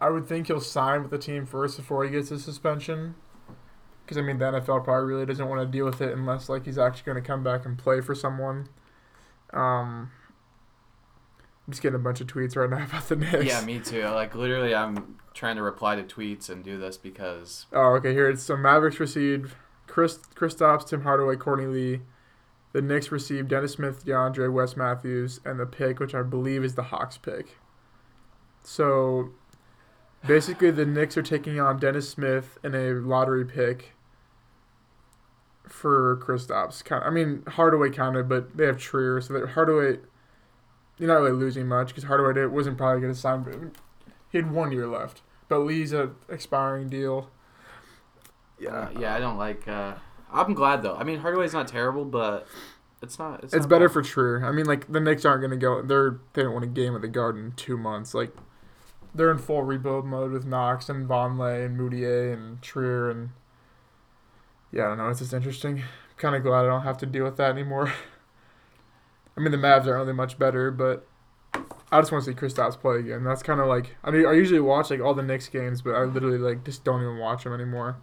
I 0.00 0.08
would 0.08 0.26
think 0.28 0.46
he'll 0.46 0.60
sign 0.60 1.02
with 1.02 1.10
the 1.10 1.18
team 1.18 1.44
first 1.44 1.76
before 1.76 2.04
he 2.04 2.10
gets 2.10 2.28
his 2.28 2.44
suspension. 2.44 3.16
Because 4.04 4.16
I 4.16 4.22
mean, 4.22 4.38
the 4.38 4.44
NFL 4.46 4.84
probably 4.84 5.04
really 5.12 5.26
doesn't 5.26 5.46
want 5.48 5.60
to 5.60 5.66
deal 5.66 5.84
with 5.84 6.00
it 6.00 6.12
unless 6.16 6.48
like 6.48 6.64
he's 6.64 6.78
actually 6.78 7.02
going 7.12 7.22
to 7.22 7.26
come 7.26 7.42
back 7.42 7.66
and 7.66 7.76
play 7.76 8.00
for 8.00 8.14
someone. 8.14 8.68
Um, 9.52 10.12
I'm 11.66 11.72
just 11.72 11.82
getting 11.82 11.96
a 11.96 11.98
bunch 11.98 12.20
of 12.20 12.28
tweets 12.28 12.54
right 12.56 12.70
now 12.70 12.84
about 12.88 13.08
the 13.08 13.16
Knicks. 13.16 13.44
yeah, 13.44 13.60
me 13.62 13.80
too. 13.80 14.04
Like 14.04 14.34
literally, 14.36 14.74
I'm 14.74 15.18
trying 15.34 15.56
to 15.56 15.62
reply 15.62 15.96
to 15.96 16.04
tweets 16.04 16.48
and 16.48 16.62
do 16.64 16.78
this 16.78 16.96
because 16.96 17.66
Oh, 17.72 17.94
okay. 17.96 18.12
Here 18.12 18.30
it's 18.30 18.44
so 18.44 18.56
Mavericks 18.56 19.00
received 19.00 19.54
Chris 19.88 20.18
Kristaps, 20.36 20.86
Tim 20.86 21.02
Hardaway, 21.02 21.34
Courtney 21.34 21.66
Lee. 21.66 22.00
The 22.72 22.82
Knicks 22.82 23.10
received 23.10 23.48
Dennis 23.48 23.72
Smith, 23.72 24.04
DeAndre, 24.06 24.52
Wes 24.52 24.76
Matthews, 24.76 25.40
and 25.44 25.58
the 25.58 25.66
pick, 25.66 25.98
which 25.98 26.14
I 26.14 26.22
believe 26.22 26.62
is 26.62 26.76
the 26.76 26.84
Hawks 26.84 27.18
pick. 27.18 27.56
So 28.68 29.30
basically, 30.26 30.70
the 30.70 30.84
Knicks 30.84 31.16
are 31.16 31.22
taking 31.22 31.58
on 31.58 31.78
Dennis 31.78 32.10
Smith 32.10 32.58
in 32.62 32.74
a 32.74 32.92
lottery 32.92 33.46
pick 33.46 33.94
for 35.66 36.18
Kristaps. 36.18 36.84
Kind, 36.84 37.02
of, 37.02 37.08
I 37.08 37.10
mean 37.10 37.44
Hardaway 37.48 37.88
kind 37.88 38.16
of, 38.16 38.28
but 38.28 38.58
they 38.58 38.66
have 38.66 38.78
Trier, 38.78 39.22
so 39.22 39.32
that 39.32 39.50
Hardaway. 39.50 40.00
You're 40.98 41.08
not 41.08 41.14
really 41.20 41.32
losing 41.32 41.66
much 41.66 41.88
because 41.88 42.04
Hardaway 42.04 42.44
wasn't 42.46 42.76
probably 42.76 43.00
going 43.00 43.14
to 43.14 43.18
sign. 43.18 43.42
but 43.42 43.54
He 44.30 44.36
had 44.38 44.50
one 44.52 44.70
year 44.70 44.86
left, 44.86 45.22
but 45.48 45.60
Lee's 45.60 45.92
a 45.94 46.10
expiring 46.28 46.88
deal. 46.90 47.30
uh, 48.68 48.88
yeah, 48.98 49.14
I 49.14 49.18
don't 49.20 49.38
like. 49.38 49.66
Uh, 49.66 49.94
I'm 50.30 50.52
glad 50.52 50.82
though. 50.82 50.96
I 50.96 51.04
mean, 51.04 51.20
Hardaway's 51.20 51.54
not 51.54 51.68
terrible, 51.68 52.04
but 52.04 52.46
it's 53.00 53.18
not. 53.18 53.44
It's, 53.44 53.54
It's 53.54 53.62
not 53.62 53.70
better 53.70 53.88
bad. 53.88 53.94
for 53.94 54.02
Trier. 54.02 54.44
I 54.44 54.52
mean, 54.52 54.66
like 54.66 54.92
the 54.92 55.00
Knicks 55.00 55.24
aren't 55.24 55.40
going 55.40 55.52
to 55.52 55.56
go. 55.56 55.80
They're 55.80 56.18
they 56.34 56.42
don't 56.42 56.52
want 56.52 56.64
a 56.64 56.68
game 56.68 56.94
at 56.94 57.00
the 57.00 57.08
Garden 57.08 57.44
in 57.46 57.52
two 57.52 57.78
months. 57.78 58.12
Like 58.12 58.36
they're 59.18 59.30
in 59.30 59.38
full 59.38 59.62
rebuild 59.62 60.06
mode 60.06 60.30
with 60.32 60.46
Knox 60.46 60.88
and 60.88 61.08
Vonleh 61.08 61.66
and 61.66 61.78
Mudiay 61.78 62.32
and 62.32 62.62
Trier 62.62 63.10
and 63.10 63.30
yeah, 64.72 64.84
I 64.84 64.88
don't 64.88 64.98
know. 64.98 65.08
It's 65.08 65.18
just 65.20 65.32
interesting. 65.32 65.82
kind 66.16 66.34
of 66.36 66.42
glad 66.42 66.64
I 66.64 66.68
don't 66.68 66.82
have 66.82 66.98
to 66.98 67.06
deal 67.06 67.24
with 67.24 67.36
that 67.38 67.50
anymore. 67.50 67.92
I 69.36 69.40
mean, 69.40 69.50
the 69.52 69.58
Mavs 69.58 69.86
aren't 69.86 70.00
really 70.00 70.12
much 70.12 70.38
better, 70.38 70.70
but 70.70 71.06
I 71.90 72.00
just 72.00 72.12
want 72.12 72.24
to 72.24 72.30
see 72.30 72.36
Kristaps 72.36 72.78
play 72.78 72.96
again. 72.98 73.24
That's 73.24 73.42
kind 73.42 73.60
of 73.60 73.66
like 73.66 73.96
I 74.04 74.10
mean, 74.10 74.26
I 74.26 74.32
usually 74.32 74.60
watch 74.60 74.90
like 74.90 75.00
all 75.00 75.14
the 75.14 75.22
Knicks 75.22 75.48
games, 75.48 75.82
but 75.82 75.94
I 75.94 76.04
literally 76.04 76.38
like 76.38 76.64
just 76.64 76.84
don't 76.84 77.02
even 77.02 77.18
watch 77.18 77.44
them 77.44 77.52
anymore. 77.52 77.96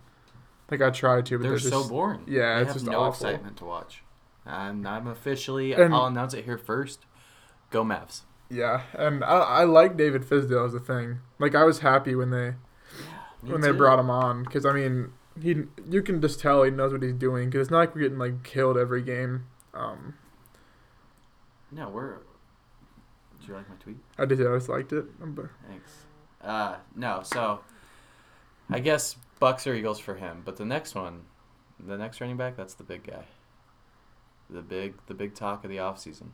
Like 0.72 0.82
I 0.82 0.90
try 0.90 1.22
to, 1.22 1.38
but 1.38 1.44
They're, 1.44 1.52
they're, 1.52 1.60
so 1.60 1.70
just 1.82 1.90
boring. 1.90 2.22
yeah, 2.28 2.56
they 2.56 2.62
it's 2.62 2.68
have 2.70 2.76
just 2.78 2.86
no 2.88 3.00
awful. 3.00 3.28
excitement 3.28 3.58
to 3.58 3.66
watch. 3.66 4.02
And 4.46 4.88
I'm 4.88 5.08
officially. 5.08 5.74
And- 5.74 5.94
I'll 5.94 6.06
announce 6.08 6.34
it 6.34 6.46
here 6.46 6.58
first. 6.58 7.06
Go 7.70 7.84
Mavs. 7.84 8.22
Yeah, 8.50 8.84
and 8.94 9.24
I, 9.24 9.38
I 9.38 9.64
like 9.64 9.98
David 9.98 10.24
Fizdale 10.24 10.66
as 10.66 10.74
a 10.74 10.80
thing. 10.80 11.20
Like 11.40 11.56
I 11.56 11.64
was 11.64 11.80
happy 11.80 12.16
when 12.16 12.30
they 12.30 12.52
Me 13.42 13.52
when 13.52 13.62
they 13.62 13.72
brought 13.72 14.00
him 14.00 14.10
on 14.10 14.44
because 14.44 14.66
I 14.66 14.72
mean 14.72 15.12
he 15.42 15.64
you 15.90 16.02
can 16.02 16.22
just 16.22 16.40
tell 16.40 16.64
he 16.64 16.72
knows 16.72 16.92
what 16.92 17.02
he's 17.04 17.14
doing 17.14 17.50
because 17.50 17.62
it's 17.62 17.72
not 17.72 17.80
like 17.80 17.96
we're 17.96 18.02
getting 18.02 18.20
like 18.20 18.44
killed 18.44 18.78
every 18.78 19.02
game. 19.02 19.46
Um, 19.74 20.14
No, 21.72 21.90
we're 21.90 22.18
Did 23.40 23.48
you 23.48 23.54
like 23.56 23.70
my 23.70 23.76
tweet? 23.76 23.98
I 24.18 24.26
did. 24.26 24.40
I 24.42 24.56
just 24.56 24.70
liked 24.70 24.94
it. 24.94 25.06
Thanks. 25.68 25.92
Uh, 26.42 26.76
no, 26.96 27.22
so 27.24 27.62
I 28.70 28.80
guess 28.80 29.16
Bucks 29.40 29.68
or 29.68 29.74
Eagles 29.74 30.00
for 30.00 30.16
him, 30.16 30.42
but 30.46 30.58
the 30.58 30.66
next 30.66 30.96
one, 30.96 31.24
the 31.80 31.98
next 31.98 32.22
running 32.22 32.38
back, 32.38 32.56
that's 32.56 32.76
the 32.76 32.84
big 32.84 33.04
guy. 33.04 33.26
The 34.50 34.62
big, 34.62 34.94
the 35.08 35.16
big 35.16 35.34
talk 35.34 35.64
of 35.64 35.72
the 35.72 35.78
offseason. 35.78 36.28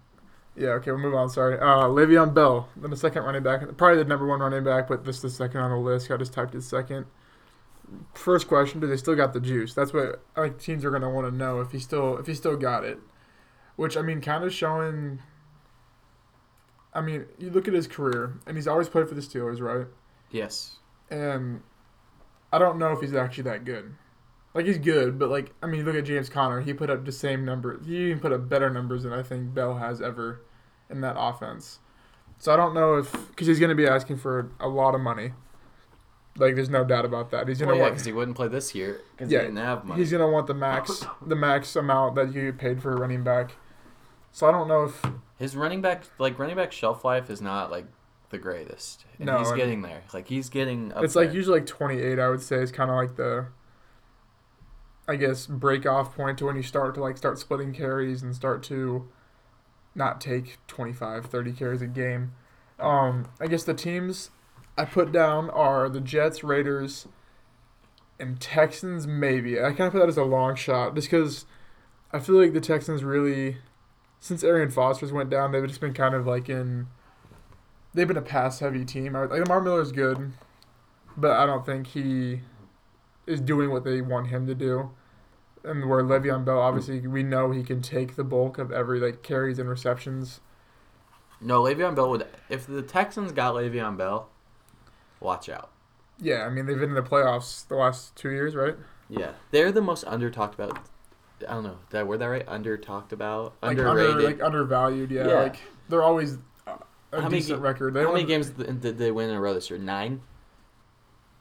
Yeah, 0.56 0.70
okay, 0.72 0.92
we'll 0.92 1.00
move 1.00 1.16
on. 1.16 1.30
Sorry. 1.30 1.58
Uh, 1.58 1.88
Le'Veon 1.88 2.34
Bell, 2.34 2.68
then 2.76 2.92
the 2.92 2.98
second 2.98 3.24
running 3.24 3.44
back, 3.44 3.62
probably 3.78 3.98
the 3.98 4.06
number 4.06 4.26
one 4.28 4.42
running 4.42 4.64
back, 4.64 4.88
but 4.88 5.06
this 5.06 5.18
is 5.18 5.22
the 5.22 5.30
second 5.30 5.62
on 5.62 5.72
the 5.72 5.78
list. 5.78 6.12
I 6.12 6.18
just 6.18 6.34
typed 6.34 6.54
it 6.56 6.64
second. 6.64 7.06
First 8.14 8.48
question: 8.48 8.80
Do 8.80 8.88
they 8.88 8.98
still 8.98 9.16
got 9.16 9.34
the 9.34 9.40
juice? 9.40 9.74
That's 9.74 9.94
what 9.94 10.24
I 10.36 10.44
think 10.44 10.60
teams 10.60 10.86
are 10.86 10.92
gonna 10.92 11.10
want 11.10 11.28
to 11.28 11.36
know 11.36 11.62
if 11.62 11.72
he 11.72 11.80
still 11.80 12.18
if 12.18 12.28
he 12.28 12.34
still 12.34 12.58
got 12.58 12.84
it. 12.84 13.00
Which 13.76 13.98
I 13.98 14.02
mean, 14.02 14.22
kind 14.22 14.44
of 14.44 14.54
showing. 14.54 15.20
I 16.94 17.02
mean, 17.02 17.26
you 17.38 17.50
look 17.50 17.68
at 17.68 17.74
his 17.74 17.88
career, 17.88 18.40
and 18.46 18.58
he's 18.58 18.68
always 18.68 18.90
played 18.90 19.08
for 19.08 19.16
the 19.16 19.22
Steelers, 19.22 19.62
right? 19.62 19.88
Yes. 20.30 20.78
And 21.10 21.62
I 22.52 22.60
don't 22.60 22.78
know 22.78 22.92
if 22.92 23.00
he's 23.00 23.14
actually 23.14 23.44
that 23.44 23.64
good. 23.64 23.94
Like 24.54 24.66
he's 24.66 24.78
good, 24.78 25.18
but 25.18 25.30
like 25.30 25.54
I 25.64 25.68
mean, 25.68 25.86
look 25.86 25.96
at 25.96 26.04
James 26.06 26.30
Conner. 26.30 26.62
He 26.62 26.74
put 26.74 26.90
up 26.90 27.06
the 27.06 27.12
same 27.12 27.46
number. 27.46 27.80
He 27.86 28.08
even 28.10 28.20
put 28.20 28.32
up 28.34 28.50
better 28.50 28.70
numbers 28.70 29.04
than 29.04 29.14
I 29.14 29.24
think 29.24 29.54
Bell 29.54 29.76
has 29.78 30.02
ever 30.02 30.42
in 30.90 31.02
that 31.02 31.16
offense. 31.18 31.80
So 32.38 32.52
I 32.54 32.58
don't 32.58 32.74
know 32.74 32.96
if 32.98 33.12
because 33.30 33.48
he's 33.48 33.60
going 33.60 33.70
to 33.70 33.76
be 33.76 33.88
asking 33.88 34.18
for 34.18 34.52
a 34.60 34.68
lot 34.68 34.94
of 34.96 35.02
money. 35.02 35.32
Like 36.38 36.56
there's 36.56 36.70
no 36.70 36.84
doubt 36.84 37.06
about 37.06 37.32
that. 37.32 37.48
He's 37.48 37.60
going 37.60 37.68
to 37.68 37.74
well, 37.74 37.78
yeah, 37.78 37.84
want 37.84 37.94
because 37.96 38.06
he 38.06 38.14
wouldn't 38.14 38.36
play 38.38 38.48
this 38.48 38.74
year 38.74 39.02
because 39.16 39.32
Yeah, 39.32 39.40
he 39.40 39.46
didn't 39.46 39.58
have 39.60 39.86
money. 39.86 40.00
he's 40.02 40.12
going 40.12 40.22
to 40.26 40.32
want 40.32 40.48
the 40.48 40.54
max 40.54 41.06
the 41.26 41.36
max 41.36 41.76
amount 41.76 42.16
that 42.16 42.34
you 42.34 42.52
paid 42.54 42.82
for 42.82 42.92
a 42.92 42.96
running 42.98 43.24
back. 43.24 43.56
So 44.32 44.48
I 44.48 44.52
don't 44.52 44.68
know 44.68 44.86
if 44.86 45.02
His 45.38 45.56
running 45.56 45.82
back, 45.82 46.04
like 46.20 46.40
running 46.40 46.56
back 46.56 46.72
shelf 46.72 47.04
life, 47.06 47.30
is 47.30 47.42
not 47.42 47.70
like 47.70 47.86
the 48.30 48.38
greatest. 48.38 49.06
And 49.18 49.28
No, 49.28 49.40
he's 49.40 49.50
and- 49.50 49.58
getting 49.58 49.82
there. 49.82 50.04
Like 50.14 50.28
he's 50.28 50.50
getting. 50.50 50.92
Up 50.94 51.04
it's 51.04 51.16
like 51.16 51.34
usually 51.34 51.60
like 51.60 51.68
28. 51.68 52.18
I 52.20 52.30
would 52.30 52.42
say 52.42 52.58
is 52.58 52.72
kind 52.72 52.90
of 52.90 52.96
like 52.96 53.16
the 53.18 53.48
I 55.12 55.18
guess 55.18 55.46
break 55.46 55.86
off 55.86 56.16
point 56.16 56.38
to 56.40 56.46
when 56.46 56.56
you 56.56 56.64
start 56.64 56.96
to 56.96 57.02
like 57.02 57.18
start 57.18 57.38
splitting 57.38 57.74
carries 57.74 58.24
and 58.24 58.34
start 58.34 58.64
to 58.64 59.10
not 59.94 60.22
take 60.22 60.58
25 60.68 61.26
30 61.26 61.52
carries 61.52 61.82
a 61.82 61.88
game. 61.88 62.32
Um 62.80 63.28
I 63.40 63.48
guess 63.48 63.64
the 63.64 63.74
teams 63.74 64.30
I 64.78 64.86
put 64.86 65.12
down 65.12 65.50
are 65.50 65.90
the 65.90 66.00
Jets, 66.00 66.44
Raiders 66.44 67.08
and 68.20 68.40
Texans 68.40 69.06
maybe. 69.06 69.60
I 69.60 69.72
kind 69.74 69.82
of 69.82 69.92
put 69.92 70.00
that 70.00 70.08
as 70.10 70.18
a 70.18 70.24
long 70.24 70.56
shot 70.56 70.96
just 70.96 71.10
cuz 71.10 71.46
I 72.14 72.20
feel 72.20 72.36
like 72.36 72.54
the 72.54 72.62
Texans 72.62 73.04
really 73.04 73.58
since 74.22 74.44
Arian 74.44 74.70
Foster's 74.70 75.12
went 75.12 75.30
down, 75.30 75.52
they've 75.52 75.68
just 75.68 75.82
been 75.82 75.94
kind 75.94 76.16
of 76.16 76.26
like 76.26 76.48
in 76.48 76.88
they've 77.94 78.08
been 78.08 78.16
a 78.16 78.22
pass 78.22 78.60
heavy 78.60 78.86
team. 78.86 79.16
I- 79.16 79.26
Like 79.26 79.42
Lamar 79.42 79.60
Miller's 79.60 79.92
good, 79.92 80.32
but 81.18 81.32
I 81.32 81.46
don't 81.46 81.66
think 81.66 81.88
he 81.88 82.44
is 83.28 83.42
doing 83.42 83.70
what 83.72 83.84
they 83.84 84.00
want 84.02 84.28
him 84.28 84.48
to 84.48 84.56
do. 84.56 84.92
And 85.64 85.88
where 85.90 86.02
Le'Veon 86.04 86.44
Bell, 86.44 86.60
obviously, 86.60 87.06
we 87.08 87.22
know 87.24 87.52
he 87.52 87.62
can 87.64 87.82
take 87.82 88.16
the 88.16 88.24
bulk 88.24 88.58
of 88.58 88.72
every 88.72 89.00
like 89.00 89.22
carries 89.22 89.60
and 89.60 89.70
receptions. 89.70 90.40
no 91.40 91.62
Le'Veon 91.64 91.96
Bell 91.96 92.10
would. 92.10 92.28
If 92.50 92.66
the 92.66 92.82
Texans 92.82 93.32
got 93.32 93.54
Le'Veon 93.56 93.96
Bell, 93.98 94.30
watch 95.20 95.50
out. 95.50 95.70
Yeah, 96.20 96.44
I 96.46 96.50
mean 96.50 96.66
they've 96.66 96.80
been 96.80 96.90
in 96.90 96.96
the 96.96 97.02
playoffs 97.02 97.68
the 97.68 97.76
last 97.76 98.16
two 98.16 98.30
years, 98.32 98.56
right? 98.56 98.76
Yeah, 99.10 99.32
they're 99.52 99.72
the 99.72 99.82
most 99.82 100.04
under 100.06 100.30
talked 100.32 100.56
about. 100.56 100.80
I 101.48 101.54
don't 101.54 101.64
know. 101.64 101.78
Did 101.90 101.98
I 102.00 102.04
word 102.04 102.20
that 102.20 102.28
right? 102.28 102.46
Under 102.48 102.78
talked 102.78 103.12
about, 103.14 103.54
Like 103.62 103.72
underrated. 103.78 104.12
under, 104.16 104.24
like 104.28 104.42
undervalued. 104.44 105.10
Yeah, 105.12 105.28
Yeah. 105.28 105.34
like 105.42 105.58
they're 105.90 106.04
always 106.04 106.38
a 106.68 107.22
How 107.22 107.28
decent 107.30 107.60
ga- 107.60 107.68
record. 107.68 107.94
They 107.96 108.04
How 108.04 108.12
many 108.14 108.24
games 108.26 108.50
did 108.52 108.98
they 108.98 109.12
win 109.12 109.30
in 109.32 109.36
a 109.36 109.42
row 109.42 109.54
this 109.54 109.70
year? 109.70 109.80
Nine. 109.80 110.22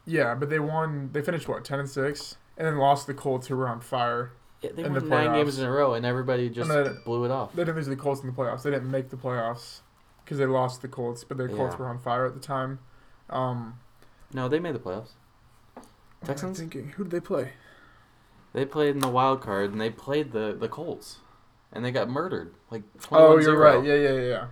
Yeah, 0.06 0.34
but 0.34 0.48
they 0.50 0.58
won. 0.58 1.10
They 1.12 1.20
finished 1.22 1.46
what 1.48 1.64
ten 1.64 1.78
and 1.78 1.88
six, 1.88 2.36
and 2.60 2.66
then 2.68 2.76
lost 2.76 3.06
the 3.06 3.14
Colts, 3.14 3.46
who 3.46 3.56
were 3.56 3.66
on 3.66 3.80
fire. 3.80 4.32
Yeah, 4.60 4.72
they 4.74 4.84
In 4.84 4.92
the 4.92 5.00
won 5.00 5.08
nine 5.08 5.32
games 5.32 5.58
in 5.58 5.64
a 5.64 5.72
row, 5.72 5.94
and 5.94 6.04
everybody 6.04 6.50
just 6.50 6.70
And 6.70 6.86
then- 6.88 6.98
blew 7.06 7.24
it 7.24 7.30
off. 7.30 7.54
They 7.54 7.62
didn't 7.64 7.76
lose 7.76 7.86
to 7.86 7.90
the 7.90 7.96
Colts 7.96 8.20
in 8.20 8.26
the 8.26 8.34
playoffs. 8.34 8.62
They 8.62 8.70
didn't 8.70 8.90
make 8.90 9.08
the 9.08 9.16
playoffs 9.16 9.80
because 10.22 10.36
they 10.36 10.44
lost 10.44 10.82
the 10.82 10.88
Colts, 10.88 11.24
but 11.24 11.38
their 11.38 11.48
Colts 11.48 11.72
Yeah. 11.74 11.78
were 11.78 11.86
on 11.88 11.98
fire 11.98 12.26
at 12.26 12.34
the 12.34 12.40
time. 12.40 12.78
Um, 13.30 13.78
No, 14.34 14.46
they 14.46 14.60
made 14.60 14.74
the 14.74 14.78
playoffs. 14.78 15.12
what 15.74 15.84
am 15.84 15.84
I 16.22 16.26
Texans? 16.26 16.58
thinking 16.58 16.90
who 16.90 17.04
did 17.04 17.10
they 17.12 17.20
play? 17.20 17.54
They 18.52 18.66
played 18.66 18.94
in 18.94 19.00
the 19.00 19.08
wild 19.08 19.40
card, 19.40 19.72
and 19.72 19.80
they 19.80 19.88
played 19.90 20.32
the 20.32 20.54
the 20.58 20.68
Colts, 20.68 21.20
and 21.72 21.82
they 21.82 21.90
got 21.92 22.10
murdered. 22.10 22.52
Like 22.70 22.82
21-0. 22.98 23.16
Oh, 23.18 23.38
you're 23.38 23.58
right. 23.58 23.82
Yeah, 23.82 23.94
yeah, 23.94 24.20
yeah. 24.20 24.46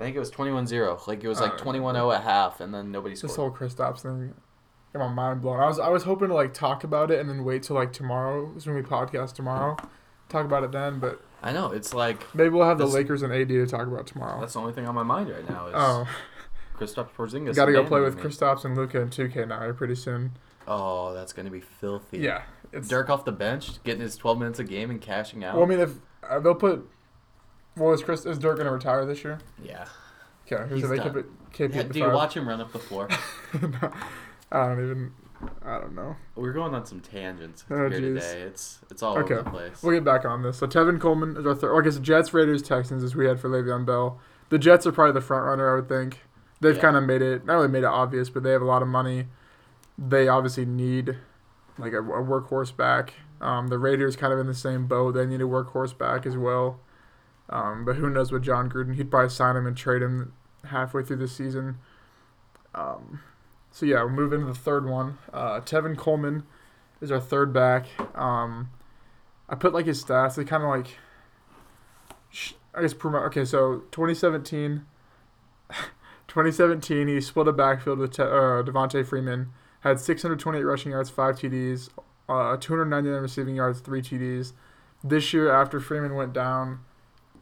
I 0.00 0.04
think 0.04 0.16
it 0.16 0.20
was 0.20 0.30
21-0. 0.30 1.06
Like 1.06 1.22
it 1.22 1.28
was 1.28 1.40
like 1.42 1.54
Uh, 1.54 1.58
21-0 1.58 2.10
at 2.14 2.22
half, 2.22 2.60
and 2.60 2.72
then 2.72 2.90
nobody 2.90 3.14
This 3.16 3.32
scored. 3.34 3.52
whole 3.52 3.68
Kristaps 3.68 4.00
thing 4.00 4.34
got 4.92 4.98
my 5.00 5.08
mind 5.08 5.40
blown. 5.42 5.60
I 5.60 5.66
was 5.66 5.78
I 5.78 5.88
was 5.88 6.04
hoping 6.04 6.28
to 6.28 6.34
like 6.34 6.54
talk 6.54 6.84
about 6.84 7.10
it 7.10 7.20
and 7.20 7.28
then 7.28 7.44
wait 7.44 7.62
till 7.64 7.76
like 7.76 7.92
tomorrow. 7.92 8.52
It's 8.56 8.64
gonna 8.64 8.80
be 8.80 8.88
podcast 8.88 9.34
tomorrow. 9.34 9.76
Talk 10.28 10.44
about 10.44 10.62
it 10.64 10.72
then, 10.72 10.98
but 10.98 11.22
I 11.42 11.52
know 11.52 11.70
it's 11.72 11.94
like 11.94 12.34
maybe 12.34 12.50
we'll 12.50 12.66
have 12.68 12.78
the 12.78 12.86
Lakers 12.86 13.22
and 13.22 13.32
AD 13.32 13.48
to 13.48 13.66
talk 13.66 13.86
about 13.86 14.06
tomorrow. 14.06 14.40
that's 14.40 14.52
the 14.54 14.60
only 14.60 14.72
thing 14.72 14.86
on 14.86 14.94
my 14.94 15.02
mind 15.02 15.30
right 15.30 15.48
now 15.48 15.66
is 15.68 15.74
Oh, 15.76 16.08
Kristaps 16.78 17.10
Porzingis. 17.16 17.54
got 17.54 17.66
to 17.66 17.72
go 17.72 17.84
play 17.84 18.00
with. 18.00 18.18
Kristaps 18.18 18.64
and 18.64 18.76
Luka 18.76 19.00
in 19.00 19.08
2K 19.08 19.48
now 19.48 19.70
pretty 19.72 19.94
soon. 19.94 20.32
Oh, 20.66 21.14
that's 21.14 21.32
gonna 21.32 21.50
be 21.50 21.60
filthy. 21.60 22.18
Yeah, 22.18 22.42
it's. 22.72 22.88
Dirk 22.88 23.08
off 23.08 23.24
the 23.24 23.32
bench, 23.32 23.82
getting 23.84 24.02
his 24.02 24.16
12 24.16 24.38
minutes 24.38 24.58
a 24.58 24.64
game 24.64 24.90
and 24.90 25.00
cashing 25.00 25.42
out. 25.44 25.54
Well, 25.54 25.64
I 25.64 25.68
mean, 25.68 25.80
if 25.80 25.92
uh, 26.28 26.40
they'll 26.40 26.54
put. 26.54 26.86
Well, 27.76 27.92
is 27.94 28.02
Chris 28.02 28.26
is 28.26 28.38
Dirk 28.38 28.58
gonna 28.58 28.72
retire 28.72 29.06
this 29.06 29.24
year? 29.24 29.38
yeah. 29.62 29.86
Okay, 30.50 30.74
He's 30.74 30.82
so 30.82 30.88
they 30.88 30.96
done. 30.96 31.06
keep 31.08 31.16
it 31.16 31.26
keep 31.52 31.74
yeah 31.74 31.80
it. 31.82 31.92
do 31.92 31.98
you 32.00 32.10
watch 32.10 32.34
him 32.34 32.48
run 32.48 32.60
up 32.60 32.72
the 32.72 32.78
floor? 32.78 33.08
I 34.52 34.66
don't 34.68 34.82
even. 34.84 35.12
I 35.64 35.78
don't 35.78 35.94
know. 35.94 36.16
We're 36.34 36.52
going 36.52 36.74
on 36.74 36.84
some 36.84 37.00
tangents 37.00 37.64
Oh, 37.70 37.76
here 37.76 37.90
jeez. 37.90 38.00
today. 38.20 38.40
It's 38.42 38.80
it's 38.90 39.02
all 39.02 39.16
Okay. 39.18 39.34
over 39.34 39.42
the 39.44 39.50
place. 39.50 39.82
We'll 39.82 39.94
get 39.94 40.04
back 40.04 40.24
on 40.24 40.42
this. 40.42 40.58
So 40.58 40.66
Tevin 40.66 41.00
Coleman 41.00 41.36
is 41.36 41.46
our 41.46 41.54
third. 41.54 41.70
Well, 41.70 41.80
I 41.80 41.84
guess 41.84 41.98
Jets, 41.98 42.34
Raiders, 42.34 42.60
Texans 42.62 43.04
as 43.04 43.14
we 43.14 43.26
had 43.26 43.38
for 43.38 43.48
Le'Veon 43.48 43.86
Bell. 43.86 44.18
The 44.48 44.58
Jets 44.58 44.84
are 44.86 44.92
probably 44.92 45.12
the 45.12 45.20
front 45.20 45.44
runner, 45.44 45.70
I 45.70 45.76
would 45.76 45.88
think. 45.88 46.22
They've 46.60 46.74
Yeah. 46.74 46.82
kind 46.82 46.96
of 46.96 47.04
made 47.04 47.22
it 47.22 47.44
not 47.44 47.54
really 47.54 47.68
made 47.68 47.84
it 47.84 47.86
obvious, 47.86 48.30
but 48.30 48.42
they 48.42 48.50
have 48.50 48.62
a 48.62 48.66
lot 48.66 48.82
of 48.82 48.88
money. 48.88 49.28
They 49.96 50.26
obviously 50.26 50.64
need 50.64 51.16
like 51.78 51.92
a, 51.92 52.00
a 52.00 52.24
workhorse 52.24 52.76
back. 52.76 53.14
Um, 53.40 53.68
the 53.68 53.78
Raiders 53.78 54.16
kind 54.16 54.32
of 54.32 54.40
in 54.40 54.48
the 54.48 54.54
same 54.54 54.86
boat. 54.88 55.12
They 55.12 55.24
need 55.26 55.40
a 55.40 55.44
workhorse 55.44 55.96
back 55.96 56.26
as 56.26 56.36
well. 56.36 56.80
Um, 57.48 57.84
but 57.84 57.94
who 57.96 58.10
knows 58.10 58.32
with 58.32 58.42
Jon 58.42 58.68
Gruden? 58.68 58.96
He'd 58.96 59.08
probably 59.10 59.28
sign 59.30 59.54
him 59.56 59.66
and 59.68 59.76
trade 59.76 60.02
him 60.02 60.32
halfway 60.64 61.04
through 61.04 61.16
the 61.18 61.28
season. 61.28 61.78
Um, 62.74 63.20
so 63.70 63.86
yeah, 63.86 64.02
we'll 64.02 64.12
move 64.12 64.32
into 64.32 64.46
the 64.46 64.54
third 64.54 64.86
one. 64.86 65.18
Uh, 65.32 65.60
Tevin 65.60 65.96
Coleman 65.96 66.44
is 67.00 67.12
our 67.12 67.20
third 67.20 67.52
back. 67.52 67.86
Um, 68.18 68.70
I 69.48 69.54
put 69.54 69.72
like 69.72 69.86
his 69.86 70.02
stats. 70.02 70.34
They 70.34 70.44
kind 70.44 70.62
of 70.62 70.68
like, 70.68 70.98
I 72.74 72.82
guess. 72.82 72.94
Okay, 73.02 73.44
so 73.44 73.84
2017, 73.92 74.84
2017, 76.28 77.08
he 77.08 77.20
split 77.20 77.48
a 77.48 77.52
backfield 77.52 77.98
with 77.98 78.12
Te- 78.12 78.22
uh, 78.22 78.62
Devonta 78.62 79.06
Freeman. 79.06 79.52
Had 79.80 80.00
628 80.00 80.62
rushing 80.64 80.90
yards, 80.90 81.08
five 81.08 81.36
TDs, 81.36 81.88
uh, 82.28 82.56
299 82.56 83.22
receiving 83.22 83.54
yards, 83.54 83.80
three 83.80 84.02
TDs. 84.02 84.52
This 85.04 85.32
year, 85.32 85.52
after 85.52 85.78
Freeman 85.78 86.16
went 86.16 86.32
down, 86.32 86.80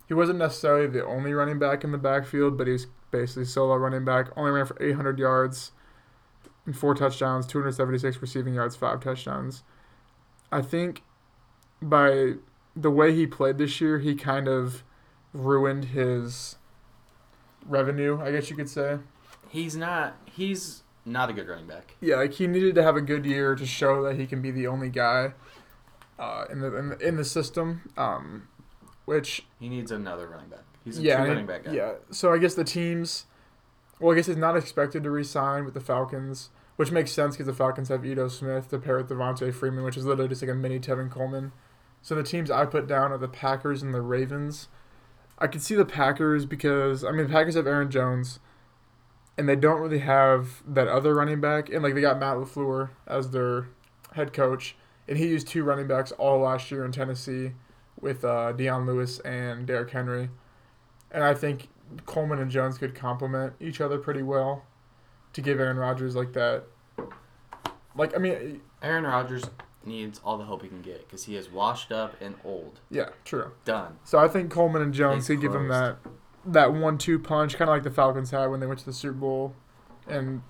he 0.06 0.12
wasn't 0.12 0.38
necessarily 0.38 0.86
the 0.86 1.04
only 1.04 1.32
running 1.32 1.58
back 1.58 1.82
in 1.82 1.92
the 1.92 1.98
backfield, 1.98 2.58
but 2.58 2.66
he 2.66 2.74
was 2.74 2.86
basically 3.10 3.46
solo 3.46 3.76
running 3.76 4.04
back. 4.04 4.28
Only 4.36 4.50
ran 4.50 4.66
for 4.66 4.80
800 4.82 5.18
yards 5.18 5.72
and 6.66 6.76
four 6.76 6.94
touchdowns, 6.94 7.46
276 7.46 8.20
receiving 8.20 8.54
yards, 8.54 8.76
five 8.76 9.00
touchdowns. 9.00 9.62
I 10.52 10.62
think 10.62 11.02
by 11.80 12.34
the 12.74 12.90
way 12.90 13.14
he 13.14 13.26
played 13.26 13.58
this 13.58 13.80
year, 13.80 13.98
he 13.98 14.14
kind 14.14 14.48
of 14.48 14.82
ruined 15.32 15.86
his 15.86 16.56
revenue, 17.64 18.20
I 18.20 18.30
guess 18.32 18.50
you 18.50 18.56
could 18.56 18.68
say. 18.68 18.98
He's 19.48 19.76
not. 19.76 20.16
He's 20.30 20.82
not 21.04 21.30
a 21.30 21.32
good 21.32 21.48
running 21.48 21.66
back. 21.66 21.94
Yeah, 22.00 22.16
like 22.16 22.34
he 22.34 22.46
needed 22.46 22.74
to 22.74 22.82
have 22.82 22.96
a 22.96 23.00
good 23.00 23.24
year 23.24 23.54
to 23.54 23.64
show 23.64 24.02
that 24.04 24.16
he 24.18 24.26
can 24.26 24.42
be 24.42 24.50
the 24.50 24.66
only 24.66 24.90
guy 24.90 25.32
uh, 26.18 26.44
in 26.50 26.60
the 26.60 26.76
in 26.76 26.88
the, 26.90 26.98
in 26.98 27.16
the 27.16 27.24
system. 27.24 27.90
Um, 27.96 28.48
which 29.04 29.46
He 29.60 29.68
needs 29.68 29.92
another 29.92 30.26
running 30.26 30.48
back. 30.48 30.64
He's 30.84 30.98
a 30.98 31.02
yeah, 31.02 31.18
true 31.18 31.28
running 31.28 31.46
back 31.46 31.64
guy. 31.64 31.72
yeah. 31.72 31.92
So 32.10 32.32
I 32.32 32.38
guess 32.38 32.54
the 32.54 32.64
teams, 32.64 33.26
well, 34.00 34.12
I 34.12 34.16
guess 34.16 34.26
he's 34.26 34.36
not 34.36 34.56
expected 34.56 35.04
to 35.04 35.10
re-sign 35.10 35.64
with 35.64 35.74
the 35.74 35.80
Falcons, 35.80 36.50
which 36.76 36.92
makes 36.92 37.10
sense 37.10 37.34
because 37.34 37.46
the 37.46 37.54
Falcons 37.54 37.88
have 37.88 38.04
Ito 38.04 38.28
Smith 38.28 38.68
to 38.68 38.78
pair 38.78 38.98
with 38.98 39.08
Devonta 39.08 39.52
Freeman, 39.52 39.84
which 39.84 39.96
is 39.96 40.04
literally 40.04 40.28
just 40.28 40.42
like 40.42 40.50
a 40.50 40.54
mini 40.54 40.78
Tevin 40.78 41.10
Coleman. 41.10 41.52
So 42.02 42.14
the 42.14 42.22
teams 42.22 42.50
I 42.50 42.66
put 42.66 42.86
down 42.86 43.12
are 43.12 43.18
the 43.18 43.28
Packers 43.28 43.82
and 43.82 43.92
the 43.92 44.02
Ravens. 44.02 44.68
I 45.38 45.46
could 45.46 45.62
see 45.62 45.74
the 45.74 45.84
Packers 45.84 46.46
because 46.46 47.02
I 47.02 47.10
mean 47.10 47.26
the 47.26 47.32
Packers 47.32 47.56
have 47.56 47.66
Aaron 47.66 47.90
Jones, 47.90 48.38
and 49.36 49.48
they 49.48 49.56
don't 49.56 49.80
really 49.80 49.98
have 49.98 50.62
that 50.66 50.88
other 50.88 51.14
running 51.14 51.40
back, 51.40 51.68
and 51.68 51.82
like 51.82 51.94
they 51.94 52.00
got 52.00 52.18
Matt 52.18 52.36
LaFleur 52.36 52.90
as 53.06 53.30
their 53.30 53.68
head 54.12 54.32
coach, 54.32 54.76
and 55.08 55.18
he 55.18 55.26
used 55.26 55.48
two 55.48 55.64
running 55.64 55.86
backs 55.86 56.12
all 56.12 56.40
last 56.40 56.70
year 56.70 56.84
in 56.84 56.92
Tennessee 56.92 57.52
with 58.00 58.24
uh, 58.24 58.52
Dion 58.52 58.86
Lewis 58.86 59.18
and 59.20 59.66
Derrick 59.66 59.90
Henry. 59.90 60.30
And 61.10 61.24
I 61.24 61.34
think 61.34 61.68
Coleman 62.04 62.38
and 62.38 62.50
Jones 62.50 62.78
could 62.78 62.94
complement 62.94 63.54
each 63.60 63.80
other 63.80 63.98
pretty 63.98 64.22
well 64.22 64.64
to 65.36 65.42
give 65.42 65.60
Aaron 65.60 65.76
Rodgers 65.76 66.16
like 66.16 66.32
that. 66.32 66.64
Like 67.94 68.14
I 68.14 68.18
mean, 68.18 68.60
Aaron 68.82 69.04
Rodgers 69.04 69.44
needs 69.84 70.20
all 70.24 70.36
the 70.36 70.44
help 70.44 70.62
he 70.62 70.68
can 70.68 70.82
get 70.82 71.06
because 71.06 71.24
he 71.24 71.36
is 71.36 71.48
washed 71.50 71.92
up 71.92 72.14
and 72.20 72.34
old. 72.44 72.80
yeah, 72.90 73.10
true. 73.24 73.52
Done. 73.64 73.98
So 74.04 74.18
I 74.18 74.28
think 74.28 74.50
Coleman 74.50 74.82
and 74.82 74.92
Jones 74.92 75.26
could 75.28 75.40
give 75.40 75.54
him 75.54 75.68
that 75.68 75.98
that 76.44 76.72
one-two 76.72 77.18
punch, 77.18 77.56
kind 77.56 77.68
of 77.68 77.74
like 77.74 77.82
the 77.82 77.90
Falcons 77.90 78.30
had 78.30 78.46
when 78.46 78.60
they 78.60 78.66
went 78.66 78.78
to 78.80 78.86
the 78.86 78.92
Super 78.92 79.14
Bowl, 79.14 79.54
and 80.06 80.42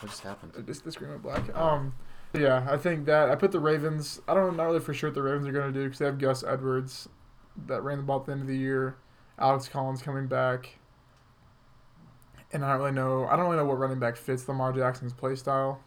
What 0.00 0.10
just 0.10 0.22
happened? 0.22 0.52
this 0.66 0.80
the 0.80 0.92
screen 0.92 1.10
went 1.10 1.22
black. 1.22 1.56
Um, 1.56 1.94
yeah, 2.34 2.66
I 2.68 2.76
think 2.76 3.04
that 3.06 3.28
I 3.30 3.34
put 3.34 3.52
the 3.52 3.60
Ravens. 3.60 4.20
I 4.26 4.34
don't 4.34 4.50
know 4.56 4.62
not 4.62 4.68
really 4.68 4.80
for 4.80 4.94
sure 4.94 5.10
what 5.10 5.14
the 5.14 5.22
Ravens 5.22 5.46
are 5.46 5.52
going 5.52 5.72
to 5.72 5.78
do 5.78 5.84
because 5.84 5.98
they 5.98 6.06
have 6.06 6.18
Gus 6.18 6.42
Edwards 6.42 7.08
that 7.66 7.82
ran 7.82 7.98
the 7.98 8.04
ball 8.04 8.20
at 8.20 8.26
the 8.26 8.32
end 8.32 8.40
of 8.42 8.46
the 8.48 8.56
year. 8.56 8.96
Alex 9.38 9.68
Collins 9.68 10.02
coming 10.02 10.26
back, 10.26 10.78
and 12.52 12.64
I 12.64 12.70
don't 12.72 12.80
really 12.80 12.92
know. 12.92 13.26
I 13.26 13.36
don't 13.36 13.46
really 13.46 13.56
know 13.56 13.64
what 13.64 13.78
running 13.78 13.98
back 13.98 14.16
fits 14.16 14.46
Lamar 14.48 14.72
Jackson's 14.72 15.12
play 15.12 15.34
style. 15.36 15.80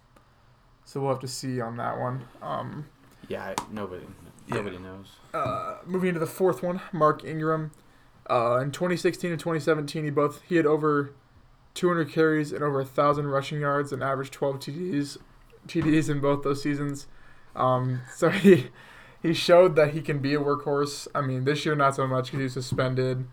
So 0.85 1.01
we'll 1.01 1.09
have 1.11 1.19
to 1.21 1.27
see 1.27 1.59
on 1.61 1.77
that 1.77 1.97
one. 1.99 2.25
Um, 2.41 2.85
Yeah, 3.27 3.43
I, 3.43 3.55
nobody, 3.71 4.05
Yeah. 4.47 4.55
nobody 4.55 4.77
knows. 4.77 5.07
uh, 5.33 5.77
moving 5.85 6.09
into 6.09 6.19
the 6.19 6.27
fourth 6.27 6.61
one, 6.61 6.79
Mark 6.93 7.23
Ingram. 7.23 7.71
Uh, 8.29 8.59
in 8.61 8.71
2016 8.71 9.31
and 9.31 9.39
2017, 9.39 10.03
he 10.05 10.09
both 10.11 10.41
he 10.43 10.55
had 10.57 10.65
over 10.65 11.11
200 11.73 12.09
carries 12.09 12.51
and 12.51 12.63
over 12.63 12.79
a 12.79 12.85
thousand 12.85 13.27
rushing 13.27 13.59
yards 13.59 13.91
and 13.91 14.01
averaged 14.03 14.33
12 14.33 14.59
TDs, 14.59 15.17
TDs 15.67 16.09
in 16.09 16.19
both 16.21 16.43
those 16.43 16.61
seasons. 16.61 17.07
Um, 17.55 18.01
so 18.15 18.29
he 18.45 18.67
he 19.21 19.33
showed 19.33 19.75
that 19.75 19.93
he 19.93 20.01
can 20.01 20.19
be 20.19 20.35
a 20.35 20.39
workhorse. 20.39 21.07
I 21.15 21.21
mean, 21.21 21.45
this 21.45 21.65
year 21.65 21.75
not 21.75 21.95
so 21.95 22.05
much 22.07 22.25
because 22.25 22.37
he 22.39 22.43
was 22.43 22.53
suspended, 22.53 23.25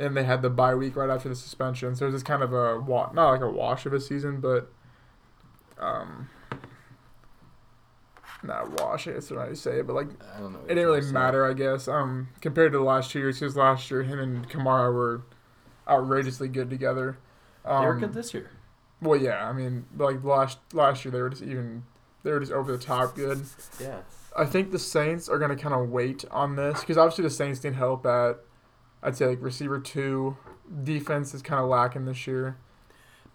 and 0.00 0.16
they 0.16 0.24
had 0.24 0.42
the 0.42 0.50
bye 0.50 0.74
week 0.74 0.96
right 0.96 1.10
after 1.10 1.28
the 1.28 1.34
suspension. 1.36 1.94
So 1.94 2.06
it 2.06 2.12
was 2.12 2.16
just 2.16 2.26
kind 2.26 2.42
of 2.42 2.52
a 2.52 2.80
wa- 2.80 3.10
not 3.12 3.30
like 3.30 3.40
a 3.42 3.50
wash 3.50 3.86
of 3.86 3.92
a 3.92 4.00
season, 4.00 4.40
but 4.40 4.72
um, 5.78 6.28
not 8.42 8.80
wash. 8.80 9.06
I 9.06 9.12
guess 9.12 9.30
what 9.30 9.40
I 9.48 9.52
say, 9.54 9.80
it, 9.80 9.86
but 9.86 9.94
like 9.94 10.08
I 10.34 10.40
don't 10.40 10.52
know. 10.52 10.60
it 10.64 10.68
didn't 10.74 10.86
really 10.86 11.12
matter, 11.12 11.44
I 11.44 11.52
guess. 11.52 11.86
Um, 11.88 12.28
compared 12.40 12.72
to 12.72 12.78
the 12.78 12.84
last 12.84 13.10
two 13.10 13.18
years, 13.18 13.38
because 13.38 13.56
last 13.56 13.90
year 13.90 14.02
him 14.02 14.18
and 14.18 14.48
Kamara 14.48 14.92
were 14.92 15.22
outrageously 15.88 16.48
good 16.48 16.70
together. 16.70 17.18
Um, 17.64 17.82
They 17.82 17.86
were 17.88 17.96
good 17.96 18.14
this 18.14 18.32
year. 18.32 18.50
Well, 19.02 19.20
yeah, 19.20 19.48
I 19.48 19.52
mean, 19.52 19.86
like 19.96 20.22
last 20.24 20.58
last 20.72 21.04
year 21.04 21.12
they 21.12 21.20
were 21.20 21.30
just 21.30 21.42
even 21.42 21.84
they 22.22 22.30
were 22.30 22.40
just 22.40 22.52
over 22.52 22.72
the 22.72 22.78
top 22.82 23.14
good. 23.14 23.42
Yeah. 23.80 24.00
I 24.38 24.44
think 24.46 24.70
the 24.70 24.78
Saints 24.78 25.28
are 25.28 25.38
gonna 25.38 25.56
kind 25.56 25.74
of 25.74 25.88
wait 25.90 26.24
on 26.30 26.56
this 26.56 26.80
because 26.80 26.96
obviously 26.96 27.24
the 27.24 27.30
Saints 27.30 27.62
need 27.64 27.74
help 27.74 28.06
at 28.06 28.38
I'd 29.02 29.16
say 29.16 29.26
like 29.26 29.38
receiver 29.42 29.78
two. 29.80 30.36
Defense 30.84 31.34
is 31.34 31.42
kind 31.42 31.60
of 31.60 31.68
lacking 31.68 32.04
this 32.04 32.26
year. 32.26 32.56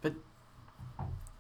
But 0.02 0.14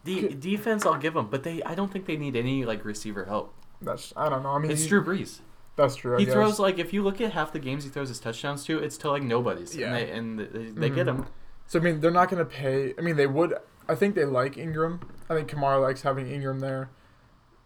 the 0.03 0.29
defense, 0.29 0.86
I'll 0.86 0.98
give 0.98 1.13
them, 1.13 1.27
but 1.29 1.44
they, 1.44 1.63
I 1.63 1.74
don't 1.75 1.91
think 1.91 2.05
they 2.05 2.17
need 2.17 2.36
any 2.36 2.65
like 2.65 2.86
receiver 2.86 3.25
help. 3.25 3.53
That's 3.82 4.13
I 4.15 4.29
don't 4.29 4.44
know. 4.44 4.50
I 4.51 4.60
mean, 4.60 4.72
It's 4.72 4.84
he- 4.84 4.89
Drew 4.89 5.03
Brees. 5.03 5.39
That's 5.77 5.96
true. 5.98 6.15
I 6.15 6.20
He 6.20 6.25
guess. 6.25 6.34
throws 6.34 6.58
like 6.60 6.79
if 6.79 6.94
you 6.94 7.03
look 7.03 7.20
at 7.20 7.34
half 7.34 7.51
the 7.51 7.60
games 7.60 7.84
he 7.84 7.89
throws 7.89 8.08
his 8.08 8.20
touchdowns 8.20 8.63
to, 8.65 8.79
it's 8.79 8.98
to 9.00 9.10
like 9.12 9.24
nobody's. 9.24 9.75
Yeah. 9.75 9.94
And 9.94 10.39
they, 10.39 10.48
and 10.58 10.75
they, 10.75 10.88
they 10.89 10.96
get 10.96 11.05
Mhm. 11.08 11.15
him. 11.20 11.25
So 11.67 11.79
I 11.79 11.82
mean, 11.82 12.00
they're 12.00 12.12
not 12.12 12.29
going 12.29 12.39
to 12.39 12.50
pay. 12.50 12.94
I 12.98 13.01
mean, 13.01 13.17
they 13.17 13.27
would. 13.27 13.55
I 13.89 13.96
think 13.96 14.15
they 14.15 14.24
like 14.25 14.58
Ingram. 14.58 15.01
I 15.29 15.36
think 15.36 15.50
Kamara 15.50 15.82
likes 15.82 16.03
having 16.03 16.32
Ingram 16.32 16.60
there, 16.60 16.89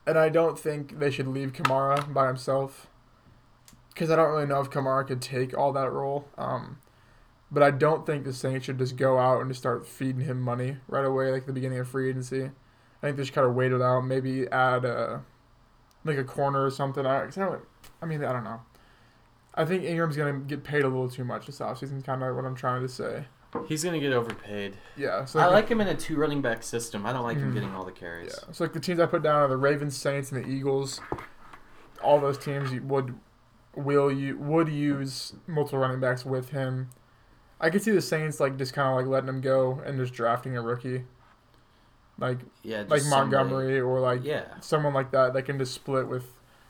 and 0.07 0.17
I 0.17 0.29
don't 0.29 0.57
think 0.57 0.97
they 0.99 1.11
should 1.11 1.27
leave 1.27 1.53
Kamara 1.53 2.11
by 2.13 2.27
himself. 2.27 2.88
Because 3.89 4.09
I 4.09 4.15
don't 4.15 4.29
really 4.29 4.45
know 4.45 4.61
if 4.61 4.69
Kamara 4.69 5.05
could 5.05 5.21
take 5.21 5.57
all 5.57 5.73
that 5.73 5.91
role. 5.91 6.27
Um, 6.37 6.79
but 7.51 7.63
I 7.63 7.71
don't 7.71 8.05
think 8.05 8.23
the 8.23 8.33
Saints 8.33 8.65
should 8.65 8.77
just 8.77 8.95
go 8.95 9.17
out 9.17 9.41
and 9.41 9.49
just 9.49 9.59
start 9.59 9.85
feeding 9.87 10.21
him 10.21 10.39
money 10.39 10.77
right 10.87 11.03
away, 11.05 11.31
like 11.31 11.45
the 11.47 11.53
beginning 11.53 11.79
of 11.79 11.87
free 11.87 12.09
agency. 12.09 12.45
I 12.45 13.01
think 13.01 13.17
they 13.17 13.23
should 13.25 13.33
kind 13.33 13.47
of 13.47 13.55
wait 13.55 13.71
it 13.71 13.81
out, 13.81 14.01
maybe 14.01 14.47
add 14.49 14.85
a, 14.85 15.23
like 16.05 16.17
a 16.17 16.23
corner 16.23 16.63
or 16.63 16.69
something. 16.71 17.05
I, 17.05 17.25
'cause 17.25 17.37
I, 17.37 17.45
don't, 17.45 17.61
I 18.01 18.05
mean, 18.05 18.23
I 18.23 18.31
don't 18.31 18.43
know. 18.43 18.61
I 19.55 19.65
think 19.65 19.83
Ingram's 19.83 20.15
gonna 20.15 20.39
get 20.39 20.63
paid 20.63 20.83
a 20.83 20.87
little 20.87 21.09
too 21.09 21.23
much 21.25 21.47
this 21.47 21.59
offseason. 21.59 22.05
Kind 22.05 22.23
of 22.23 22.35
what 22.35 22.45
I'm 22.45 22.55
trying 22.55 22.81
to 22.83 22.87
say. 22.87 23.25
He's 23.67 23.83
gonna 23.83 23.99
get 23.99 24.13
overpaid. 24.13 24.77
Yeah. 24.95 25.25
So 25.25 25.39
I 25.39 25.47
like 25.47 25.67
him 25.69 25.81
in 25.81 25.87
a 25.87 25.95
two 25.95 26.17
running 26.17 26.41
back 26.41 26.61
system. 26.61 27.05
I 27.05 27.11
don't 27.11 27.23
like 27.23 27.37
him 27.37 27.49
Mhm. 27.51 27.55
getting 27.55 27.73
all 27.73 27.83
the 27.83 27.91
carries. 27.91 28.31
Yeah. 28.47 28.53
So 28.53 28.63
like 28.63 28.73
the 28.73 28.79
teams 28.79 28.99
I 28.99 29.07
put 29.07 29.23
down 29.23 29.37
are 29.37 29.47
the 29.47 29.57
Ravens, 29.57 29.97
Saints, 29.97 30.31
and 30.31 30.43
the 30.45 30.47
Eagles. 30.47 31.01
All 32.03 32.19
those 32.19 32.37
teams 32.37 32.71
you 32.71 32.83
would 32.83 33.15
will 33.75 34.11
you 34.11 34.37
would 34.37 34.69
use 34.69 35.33
multiple 35.47 35.79
running 35.79 35.99
backs 35.99 36.25
with 36.25 36.49
him. 36.49 36.89
I 37.61 37.69
could 37.69 37.81
see 37.83 37.91
the 37.91 38.01
Saints 38.01 38.39
like 38.39 38.57
just 38.57 38.73
kind 38.73 38.87
of 38.89 38.95
like 38.95 39.05
letting 39.05 39.29
him 39.29 39.41
go 39.41 39.81
and 39.85 39.97
just 39.99 40.13
drafting 40.13 40.55
a 40.57 40.61
rookie, 40.61 41.03
like 42.17 42.39
Yeah, 42.63 42.79
like 42.87 42.99
just 43.01 43.09
somebody- 43.09 43.31
Montgomery 43.31 43.79
or 43.81 43.99
like 43.99 44.23
Yeah, 44.23 44.45
someone 44.61 44.93
like 44.93 45.11
that 45.11 45.33
that 45.33 45.43
can 45.43 45.57
just 45.59 45.73
split 45.73 46.07
with 46.07 46.25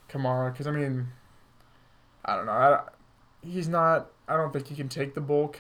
Kamara. 0.09 0.51
Because 0.51 0.67
I 0.67 0.71
mean, 0.71 1.07
I 2.25 2.35
don't 2.35 2.45
know. 2.47 2.51
I, 2.51 2.81
he's 3.41 3.67
not. 3.67 4.09
I 4.27 4.35
don't 4.35 4.51
think 4.51 4.67
he 4.67 4.75
can 4.75 4.89
take 4.89 5.13
the 5.15 5.21
bulk. 5.21 5.59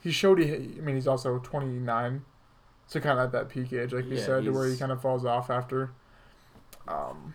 He 0.00 0.10
showed 0.12 0.38
he. 0.38 0.52
I 0.52 0.80
mean, 0.80 0.94
he's 0.94 1.08
also 1.08 1.38
twenty 1.40 1.66
nine, 1.78 2.24
so 2.86 3.00
kind 3.00 3.18
of 3.18 3.26
at 3.26 3.32
that 3.32 3.48
peak 3.48 3.72
age, 3.72 3.92
like 3.92 4.06
you 4.06 4.16
Yeah, 4.16 4.24
said, 4.26 4.44
to 4.44 4.50
where 4.52 4.68
he 4.68 4.76
kind 4.76 4.92
of 4.92 5.02
falls 5.02 5.24
off 5.24 5.50
after. 5.50 5.90
Um, 6.88 7.34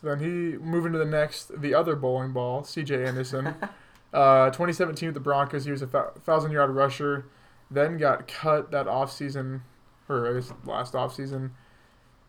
so 0.00 0.06
then 0.08 0.20
he 0.20 0.56
moving 0.58 0.92
to 0.92 0.98
the 0.98 1.04
next, 1.04 1.60
the 1.60 1.74
other 1.74 1.96
bowling 1.96 2.32
ball, 2.32 2.62
C.J. 2.62 3.04
Anderson. 3.04 3.46
uh, 4.12 4.46
2017 4.46 5.08
with 5.08 5.14
the 5.14 5.20
Broncos, 5.20 5.64
he 5.64 5.72
was 5.72 5.82
a 5.82 5.86
thousand 5.86 6.52
yard 6.52 6.70
rusher. 6.70 7.26
Then 7.70 7.98
got 7.98 8.28
cut 8.28 8.70
that 8.70 8.86
offseason, 8.86 9.62
or 10.08 10.30
I 10.30 10.34
guess 10.34 10.52
last 10.64 10.94
offseason. 10.94 11.50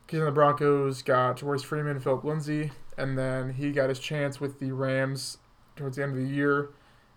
He's 0.09 0.19
in 0.19 0.25
the 0.25 0.31
Broncos 0.31 1.03
got 1.03 1.43
Royce 1.43 1.61
Freeman, 1.61 1.99
Phillip 1.99 2.23
Lindsay, 2.23 2.71
and 2.97 3.17
then 3.17 3.53
he 3.53 3.71
got 3.71 3.89
his 3.89 3.99
chance 3.99 4.41
with 4.41 4.59
the 4.59 4.71
Rams 4.71 5.37
towards 5.75 5.97
the 5.97 6.03
end 6.03 6.13
of 6.13 6.17
the 6.17 6.27
year. 6.27 6.71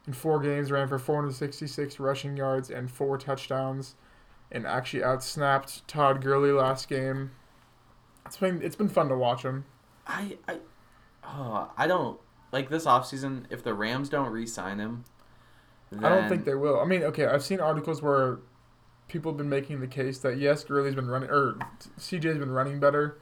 In 0.06 0.12
four 0.12 0.38
games, 0.40 0.70
ran 0.70 0.88
for 0.88 0.98
466 0.98 1.98
rushing 1.98 2.36
yards 2.36 2.68
and 2.68 2.90
four 2.90 3.16
touchdowns, 3.16 3.94
and 4.50 4.66
actually 4.66 5.02
outsnapped 5.02 5.82
Todd 5.86 6.20
Gurley 6.20 6.52
last 6.52 6.88
game. 6.88 7.30
It's 8.26 8.36
been 8.36 8.60
it's 8.60 8.76
been 8.76 8.90
fun 8.90 9.08
to 9.08 9.16
watch 9.16 9.42
him. 9.42 9.64
I, 10.06 10.36
I, 10.48 10.58
oh, 11.24 11.70
I 11.76 11.86
don't 11.86 12.18
like 12.52 12.68
this 12.68 12.84
offseason. 12.86 13.44
If 13.50 13.62
the 13.62 13.74
Rams 13.74 14.08
don't 14.08 14.30
re-sign 14.30 14.78
him, 14.78 15.04
I 15.98 16.08
don't 16.08 16.28
think 16.28 16.44
they 16.44 16.54
will. 16.54 16.80
I 16.80 16.84
mean, 16.84 17.02
okay, 17.04 17.26
I've 17.26 17.44
seen 17.44 17.60
articles 17.60 18.00
where 18.02 18.38
people 19.08 19.32
have 19.32 19.36
been 19.36 19.48
making 19.48 19.80
the 19.80 19.86
case 19.86 20.18
that 20.20 20.38
yes, 20.38 20.64
Gurley's 20.64 20.94
been 20.94 21.08
running 21.08 21.28
or 21.28 21.58
CJ's 21.98 22.38
been 22.38 22.50
running 22.50 22.80
better, 22.80 23.18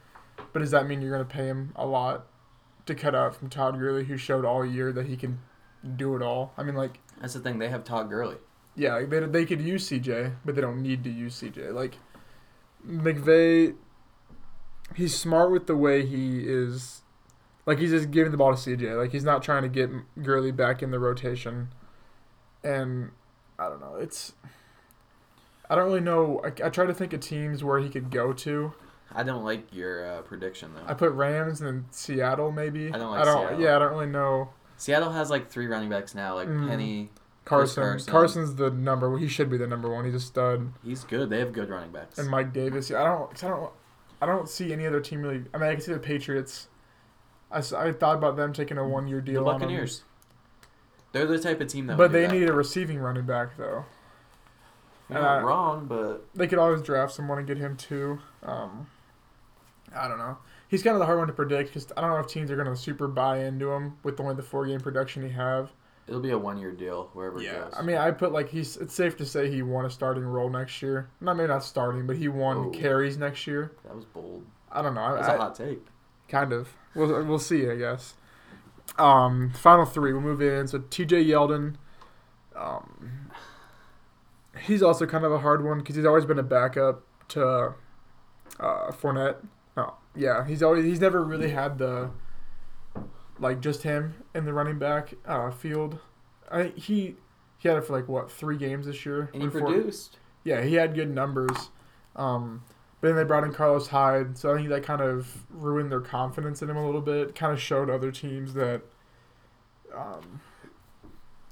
but 0.53 0.61
does 0.61 0.71
that 0.71 0.87
mean 0.87 1.03
you're 1.03 1.11
going 1.11 1.27
to 1.27 1.33
pay 1.33 1.47
him 1.47 1.73
a 1.75 1.85
lot 1.85 2.27
to 2.87 2.95
cut 2.95 3.14
out 3.14 3.35
from 3.35 3.51
Todd 3.51 3.79
Gurley, 3.79 4.05
who 4.05 4.16
showed 4.16 4.45
all 4.45 4.64
year 4.64 4.93
that 4.93 5.07
he 5.07 5.16
can 5.16 5.40
do 5.97 6.14
it 6.16 6.23
all? 6.23 6.53
I 6.57 6.62
mean, 6.62 6.77
like, 6.77 7.01
that's 7.21 7.35
the 7.35 7.40
thing. 7.40 7.59
They 7.59 7.69
have 7.69 7.83
Todd 7.85 8.09
Gurley. 8.09 8.37
yeah, 8.77 8.95
like 8.95 9.11
they 9.11 9.21
they 9.21 9.45
could 9.45 9.61
use 9.61 9.88
CJ, 9.90 10.37
but 10.45 10.55
they 10.55 10.61
don't 10.61 10.81
need 10.83 11.03
to 11.05 11.11
use 11.11 11.40
CJ. 11.40 11.73
Like 11.75 11.97
McVay, 12.87 13.75
he's 14.94 15.14
smart 15.16 15.50
with 15.50 15.66
the 15.66 15.76
way 15.76 16.05
he 16.07 16.40
is. 16.46 17.03
Like 17.66 17.79
he's 17.79 17.90
just 17.90 18.11
giving 18.11 18.33
the 18.33 18.38
ball 18.38 18.55
to 18.55 18.59
CJ. 18.76 18.96
Like 18.96 19.12
he's 19.12 19.24
not 19.24 19.42
trying 19.42 19.62
to 19.62 19.68
get 19.68 19.90
Gurley 20.22 20.50
back 20.53 20.83
in 20.83 20.90
the 20.90 20.98
rotation. 20.98 21.68
And 22.64 23.11
I 23.59 23.68
don't 23.68 23.81
know. 23.81 23.96
It's 23.96 24.33
I 25.68 25.74
don't 25.76 25.85
really 25.85 26.00
know. 26.00 26.40
I, 26.44 26.66
I 26.66 26.68
try 26.70 26.87
to 26.87 26.94
think 26.94 27.12
of 27.12 27.20
teams 27.20 27.62
where 27.62 27.79
he 27.79 27.88
could 27.88 28.11
go 28.11 28.33
to. 28.33 28.72
I 29.12 29.22
don't 29.22 29.44
like 29.44 29.74
your 29.74 30.07
uh, 30.07 30.22
prediction 30.22 30.72
though. 30.74 30.83
I 30.87 30.94
put 30.94 31.12
Rams 31.12 31.61
and 31.61 31.68
then 31.68 31.85
Seattle 31.90 32.50
maybe. 32.53 32.92
I 32.92 32.98
don't 32.98 33.11
like 33.11 33.22
I 33.22 33.24
don't. 33.24 33.46
Seattle. 33.48 33.61
Yeah, 33.61 33.76
I 33.76 33.79
don't 33.79 33.90
really 33.92 34.07
know. 34.07 34.50
Seattle 34.76 35.12
has 35.12 35.31
like 35.31 35.50
three 35.50 35.66
running 35.66 35.90
backs 35.90 36.14
now, 36.14 36.35
like 36.35 36.48
Mm. 36.48 36.68
Penny. 36.68 37.11
Carson. 37.44 37.83
Carson. 37.83 38.11
Carson's 38.12 38.55
the 38.57 38.70
number. 38.70 39.16
He 39.18 39.26
should 39.26 39.50
be 39.50 39.57
the 39.57 39.66
number 39.66 39.88
one. 39.92 40.05
He's 40.05 40.14
a 40.14 40.20
stud. 40.20 40.72
He's 40.85 41.03
good. 41.05 41.31
They 41.31 41.38
have 41.40 41.53
good 41.53 41.68
running 41.68 41.90
backs. 41.90 42.18
and 42.18 42.29
Mike 42.29 42.53
Davis. 42.53 42.90
Yeah, 42.90 43.03
I 43.03 43.05
don't, 43.07 43.31
'cause 43.31 43.42
I 43.44 43.48
don't, 43.48 43.72
I 44.21 44.27
don't 44.27 44.49
see 44.49 44.73
any 44.73 44.87
other 44.87 45.01
team 45.01 45.23
really. 45.23 45.45
I 45.55 45.59
mean, 45.59 45.69
I 45.69 45.75
can 45.75 45.83
see 45.83 45.93
the 45.93 45.99
Patriots. 45.99 46.69
I 47.51 47.61
thought 47.61 48.17
about 48.17 48.37
them 48.37 48.53
taking 48.53 48.79
a 48.79 48.87
one 48.87 49.09
year 49.09 49.21
the 49.21 49.33
deal 49.33 49.49
on 49.49 49.57
him, 49.57 49.61
Buccaneers. 49.63 50.05
They're 51.13 51.27
the 51.27 51.39
type 51.39 51.61
of 51.61 51.69
team 51.69 51.87
that. 51.89 51.97
but 51.97 52.13
they 52.13 52.23
that. 52.23 52.33
need 52.33 52.49
a 52.49 52.53
receiving 52.53 52.99
running 52.99 53.27
back 53.27 53.57
though. 53.57 53.85
You're 55.09 55.21
not 55.21 55.43
uh, 55.43 55.45
wrong, 55.45 55.87
but 55.87 56.27
They 56.35 56.47
could 56.47 56.59
always 56.59 56.83
draft 56.83 57.13
someone 57.13 57.39
and 57.39 57.47
get 57.47 57.59
him 57.59 57.77
too. 57.77 58.21
Um, 58.45 58.87
I 59.95 60.07
don't 60.07 60.19
know. 60.19 60.39
He's 60.69 60.85
kind 60.85 60.95
of 60.95 61.01
the 61.01 61.07
hard 61.07 61.19
one 61.19 61.27
to 61.27 61.33
predict 61.33 61.71
because 61.71 61.89
I 61.97 62.01
don't 62.01 62.11
know 62.11 62.19
if 62.19 62.29
teams 62.29 62.49
are 62.51 62.57
going 62.57 62.69
to 62.69 62.77
super 62.77 63.09
buy 63.09 63.41
into 63.41 63.73
him 63.73 63.97
with 64.05 64.21
only 64.21 64.37
the 64.37 64.43
four 64.43 64.67
game 64.67 64.79
production 64.81 65.25
he 65.25 65.31
have. 65.31 65.73
It'll 66.11 66.20
be 66.20 66.31
a 66.33 66.38
one-year 66.38 66.73
deal 66.73 67.09
wherever 67.14 67.38
it 67.40 67.44
Yeah, 67.44 67.61
goes. 67.61 67.75
I 67.79 67.83
mean, 67.83 67.96
I 67.96 68.11
put 68.11 68.33
like 68.33 68.51
he's. 68.51 68.77
It's 68.77 68.92
safe 68.92 69.16
to 69.18 69.25
say 69.25 69.51
he 69.51 69.62
won 69.62 69.87
a 69.87 69.90
starting 69.90 70.25
role 70.25 70.51
next 70.51 70.83
year. 70.83 71.09
Not 71.20 71.37
maybe 71.38 71.49
not 71.49 71.64
starting, 71.64 72.07
but 72.07 72.16
he 72.16 72.29
won 72.29 72.57
Oh. 72.59 72.70
carries 72.70 73.16
next 73.16 73.46
year. 73.46 73.73
that 73.85 73.94
was 73.96 74.05
bold. 74.05 74.44
I 74.70 74.83
don't 74.83 74.94
know. 74.94 75.01
I, 75.01 75.14
That's 75.14 75.29
I- 75.29 75.35
a 75.35 75.38
hot 75.38 75.55
take. 75.55 75.81
Kind 76.29 76.53
of. 76.53 76.68
We'll 76.94 77.25
we'll 77.25 77.38
see. 77.38 77.70
I 77.70 77.77
guess. 77.77 78.14
Um, 78.99 79.51
final 79.55 79.87
three. 79.87 80.12
We'll 80.12 80.20
move 80.23 80.42
in. 80.42 80.66
So 80.68 80.79
T.J. 80.90 81.25
Yeldon. 81.25 81.77
Um, 82.57 83.31
he's 84.64 84.83
also 84.83 85.07
kind 85.07 85.25
of 85.25 85.33
a 85.33 85.38
hard 85.38 85.64
one 85.64 85.79
because 85.79 85.96
he's 85.96 86.05
always 86.05 86.25
been 86.27 86.38
a 86.38 86.42
backup 86.44 87.03
to 87.29 87.75
uh, 88.59 88.90
Fournette. 88.90 89.37
Oh, 89.77 89.94
yeah, 90.14 90.44
he's 90.46 90.62
always 90.62 90.85
he's 90.85 91.01
never 91.01 91.23
really 91.25 91.51
had 91.51 91.79
the 91.79 92.11
like 93.40 93.61
just 93.61 93.83
him 93.83 94.14
in 94.35 94.44
the 94.44 94.53
running 94.53 94.79
back 94.79 95.14
uh, 95.26 95.50
field. 95.50 95.98
I 96.50 96.72
he 96.76 97.16
he 97.59 97.68
had 97.68 97.79
it 97.79 97.85
for 97.85 97.94
like 97.94 98.09
what 98.09 98.31
three 98.31 98.57
games 98.57 98.87
this 98.87 99.05
year. 99.05 99.31
And 99.33 99.42
he 99.42 99.48
Before- 99.48 99.68
produced. 99.72 100.18
Yeah, 100.44 100.62
he 100.62 100.74
had 100.74 100.94
good 100.94 101.11
numbers. 101.14 101.70
Um, 102.16 102.62
but 103.00 103.09
then 103.09 103.16
they 103.16 103.24
brought 103.24 103.44
in 103.44 103.53
Carlos 103.53 103.88
Hyde, 103.88 104.37
so 104.37 104.53
I 104.53 104.57
think 104.57 104.68
that 104.68 104.83
kind 104.83 105.00
of 105.00 105.44
ruined 105.50 105.90
their 105.90 106.00
confidence 106.00 106.61
in 106.62 106.68
him 106.70 106.76
a 106.76 106.85
little 106.85 107.00
bit. 107.00 107.35
Kind 107.35 107.53
of 107.53 107.61
showed 107.61 107.88
other 107.90 108.11
teams 108.11 108.55
that 108.55 108.83
um, 109.94 110.40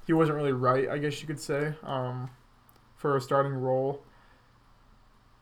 he 0.07 0.13
wasn't 0.13 0.37
really 0.37 0.53
right, 0.53 0.89
I 0.89 0.99
guess 0.99 1.21
you 1.21 1.27
could 1.27 1.41
say, 1.41 1.75
um, 1.83 2.31
for 2.97 3.17
a 3.17 3.21
starting 3.21 3.53
role. 3.55 4.03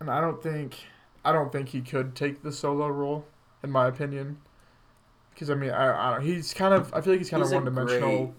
And 0.00 0.10
I 0.10 0.20
don't 0.20 0.42
think 0.42 0.86
I 1.24 1.32
don't 1.32 1.50
think 1.50 1.70
he 1.70 1.80
could 1.80 2.14
take 2.14 2.42
the 2.42 2.52
solo 2.52 2.88
role, 2.88 3.24
in 3.64 3.70
my 3.70 3.86
opinion. 3.86 4.38
Because 5.36 5.50
I 5.50 5.54
mean, 5.54 5.70
I, 5.70 6.08
I 6.08 6.14
don't. 6.14 6.24
He's 6.26 6.54
kind 6.54 6.72
of. 6.72 6.92
I 6.94 7.02
feel 7.02 7.12
like 7.12 7.20
he's 7.20 7.28
kind 7.30 7.42
He's 7.42 7.52
of 7.52 7.56
one 7.56 7.64
dimensional. 7.66 8.34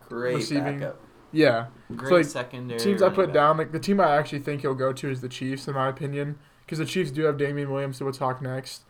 Great, 0.00 0.08
great 0.08 0.34
receiving. 0.36 0.78
backup. 0.80 1.00
Yeah, 1.30 1.66
Great 1.94 2.10
like, 2.10 2.24
secondary. 2.24 2.80
teams 2.80 3.02
I 3.02 3.10
put 3.10 3.26
back. 3.26 3.34
down, 3.34 3.58
like 3.58 3.70
the 3.72 3.78
team 3.78 4.00
I 4.00 4.16
actually 4.16 4.38
think 4.38 4.62
he'll 4.62 4.74
go 4.74 4.94
to 4.94 5.10
is 5.10 5.20
the 5.20 5.28
Chiefs, 5.28 5.68
in 5.68 5.74
my 5.74 5.86
opinion, 5.88 6.38
because 6.64 6.78
the 6.78 6.86
Chiefs 6.86 7.10
do 7.10 7.24
have 7.24 7.36
Damien 7.36 7.70
Williams, 7.70 7.98
who 7.98 8.06
we'll 8.06 8.14
talk 8.14 8.40
next, 8.40 8.84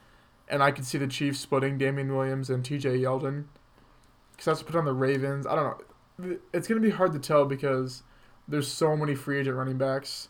and 0.46 0.62
I 0.62 0.70
could 0.70 0.84
see 0.84 0.98
the 0.98 1.08
Chiefs 1.08 1.40
splitting 1.40 1.78
Damien 1.78 2.14
Williams 2.14 2.48
and 2.48 2.64
T.J. 2.64 2.90
Yeldon, 3.00 3.46
because 4.30 4.46
I 4.46 4.50
have 4.52 4.58
to 4.60 4.64
put 4.64 4.76
on 4.76 4.84
the 4.84 4.92
Ravens. 4.92 5.48
I 5.48 5.56
don't 5.56 5.64
know. 6.20 6.36
It's 6.52 6.68
gonna 6.68 6.80
be 6.80 6.90
hard 6.90 7.12
to 7.14 7.18
tell 7.18 7.44
because 7.44 8.04
there's 8.46 8.68
so 8.68 8.96
many 8.96 9.16
free 9.16 9.40
agent 9.40 9.56
running 9.56 9.76
backs 9.78 10.28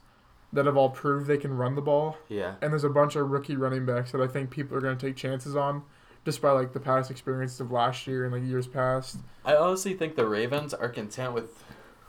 that 0.54 0.64
have 0.64 0.78
all 0.78 0.88
proved 0.88 1.26
they 1.26 1.36
can 1.36 1.52
run 1.58 1.74
the 1.74 1.82
ball, 1.82 2.16
Yeah. 2.30 2.54
and 2.62 2.72
there's 2.72 2.84
a 2.84 2.88
bunch 2.88 3.16
of 3.16 3.28
rookie 3.30 3.56
running 3.56 3.84
backs 3.84 4.12
that 4.12 4.22
I 4.22 4.26
think 4.28 4.48
people 4.48 4.74
are 4.78 4.80
gonna 4.80 4.96
take 4.96 5.14
chances 5.16 5.54
on, 5.54 5.82
despite 6.28 6.52
like 6.52 6.74
the 6.74 6.80
past 6.80 7.10
experiences 7.10 7.58
of 7.58 7.70
last 7.70 8.06
year 8.06 8.24
and 8.24 8.34
like 8.34 8.44
years 8.44 8.66
past. 8.66 9.16
I 9.46 9.56
honestly 9.56 9.94
think 9.94 10.14
the 10.14 10.28
Ravens 10.28 10.74
are 10.74 10.90
content 10.90 11.32
with 11.32 11.64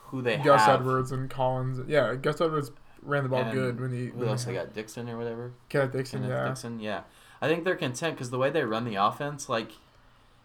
who 0.07 0.21
they 0.21 0.35
have. 0.35 0.45
Gus 0.45 0.61
have. 0.65 0.81
Edwards 0.81 1.13
and 1.13 1.29
Collins, 1.29 1.79
yeah, 1.87 2.15
Gus 2.15 2.41
Edwards 2.41 2.71
ran 3.01 3.23
the 3.23 3.29
ball 3.29 3.43
And 3.43 3.53
good 3.53 3.79
when 3.79 3.93
he. 3.93 4.07
Who 4.07 4.19
when 4.19 4.27
else 4.27 4.43
they 4.43 4.53
got? 4.53 4.73
Dixon 4.73 5.09
or 5.09 5.17
whatever. 5.17 5.53
Kenneth 5.69 5.93
Dixon, 5.93 6.23
Kenneth 6.23 6.37
yeah. 6.37 6.47
Dixon. 6.49 6.79
Yeah. 6.81 7.01
I 7.41 7.47
think 7.47 7.63
they're 7.63 7.77
content 7.77 8.15
because 8.15 8.29
the 8.29 8.37
way 8.37 8.49
they 8.49 8.65
run 8.65 8.83
the 8.83 8.95
offense, 8.95 9.47
like, 9.47 9.71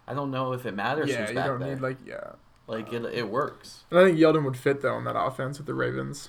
I 0.06 0.14
don't 0.14 0.30
know 0.30 0.52
if 0.52 0.64
it 0.64 0.76
matters 0.76 1.10
Yeah, 1.10 1.28
you 1.28 1.34
don't 1.34 1.58
there. 1.58 1.70
need 1.70 1.80
like 1.80 1.96
yeah. 2.06 2.34
like 2.68 2.92
it, 2.92 3.04
it 3.06 3.28
works. 3.28 3.82
And 3.90 3.98
I 3.98 4.04
think 4.04 4.18
Yeldon 4.18 4.44
would 4.44 4.56
fit 4.56 4.82
though 4.82 4.96
in 4.98 5.04
that 5.04 5.18
offense 5.18 5.58
with 5.58 5.66
the 5.66 5.74
Ravens, 5.74 6.28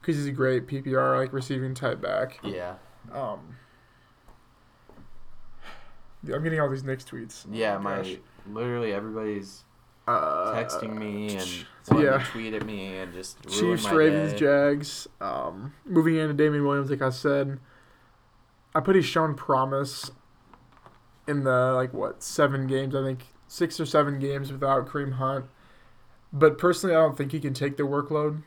because 0.00 0.16
he's 0.16 0.26
a 0.26 0.32
great 0.32 0.66
PPR 0.66 1.18
like 1.18 1.34
receiving 1.34 1.74
type 1.74 2.00
back. 2.00 2.38
Yeah. 2.42 2.76
Um, 3.12 3.56
I'm 6.32 6.42
getting 6.42 6.60
all 6.60 6.68
these 6.68 6.84
Knicks 6.84 7.04
tweets. 7.04 7.46
Oh 7.46 7.52
Yeah. 7.52 7.78
my 7.78 7.96
My 7.96 8.02
gosh. 8.02 8.16
literally 8.50 8.92
everybody's 8.92 9.64
uh, 10.06 10.52
texting 10.54 10.96
me 10.96 11.36
and 11.36 11.64
wanting 11.90 12.06
yeah. 12.06 12.18
to 12.18 12.24
tweet 12.24 12.54
at 12.54 12.64
me 12.66 12.96
and 12.98 13.12
just 13.12 13.36
Chiefs, 13.48 13.84
my 13.84 13.92
Ravens, 13.92 14.32
day. 14.32 14.38
Jags. 14.38 15.08
Um, 15.20 15.72
moving 15.86 16.16
into 16.16 16.34
Damien 16.34 16.66
Williams, 16.66 16.90
like 16.90 17.02
I 17.02 17.10
said, 17.10 17.58
I 18.74 18.80
put 18.80 18.96
he's 18.96 19.04
shown 19.04 19.34
promise 19.34 20.10
in 21.26 21.44
the 21.44 21.72
like 21.72 21.92
what 21.94 22.22
seven 22.22 22.66
games, 22.66 22.94
I 22.94 23.02
think 23.02 23.26
six 23.46 23.78
or 23.80 23.86
seven 23.86 24.18
games 24.18 24.52
without 24.52 24.86
Kareem 24.88 25.14
Hunt. 25.14 25.46
But 26.32 26.58
personally, 26.58 26.94
I 26.94 27.00
don't 27.00 27.16
think 27.16 27.32
he 27.32 27.40
can 27.40 27.54
take 27.54 27.76
the 27.76 27.82
workload. 27.84 28.42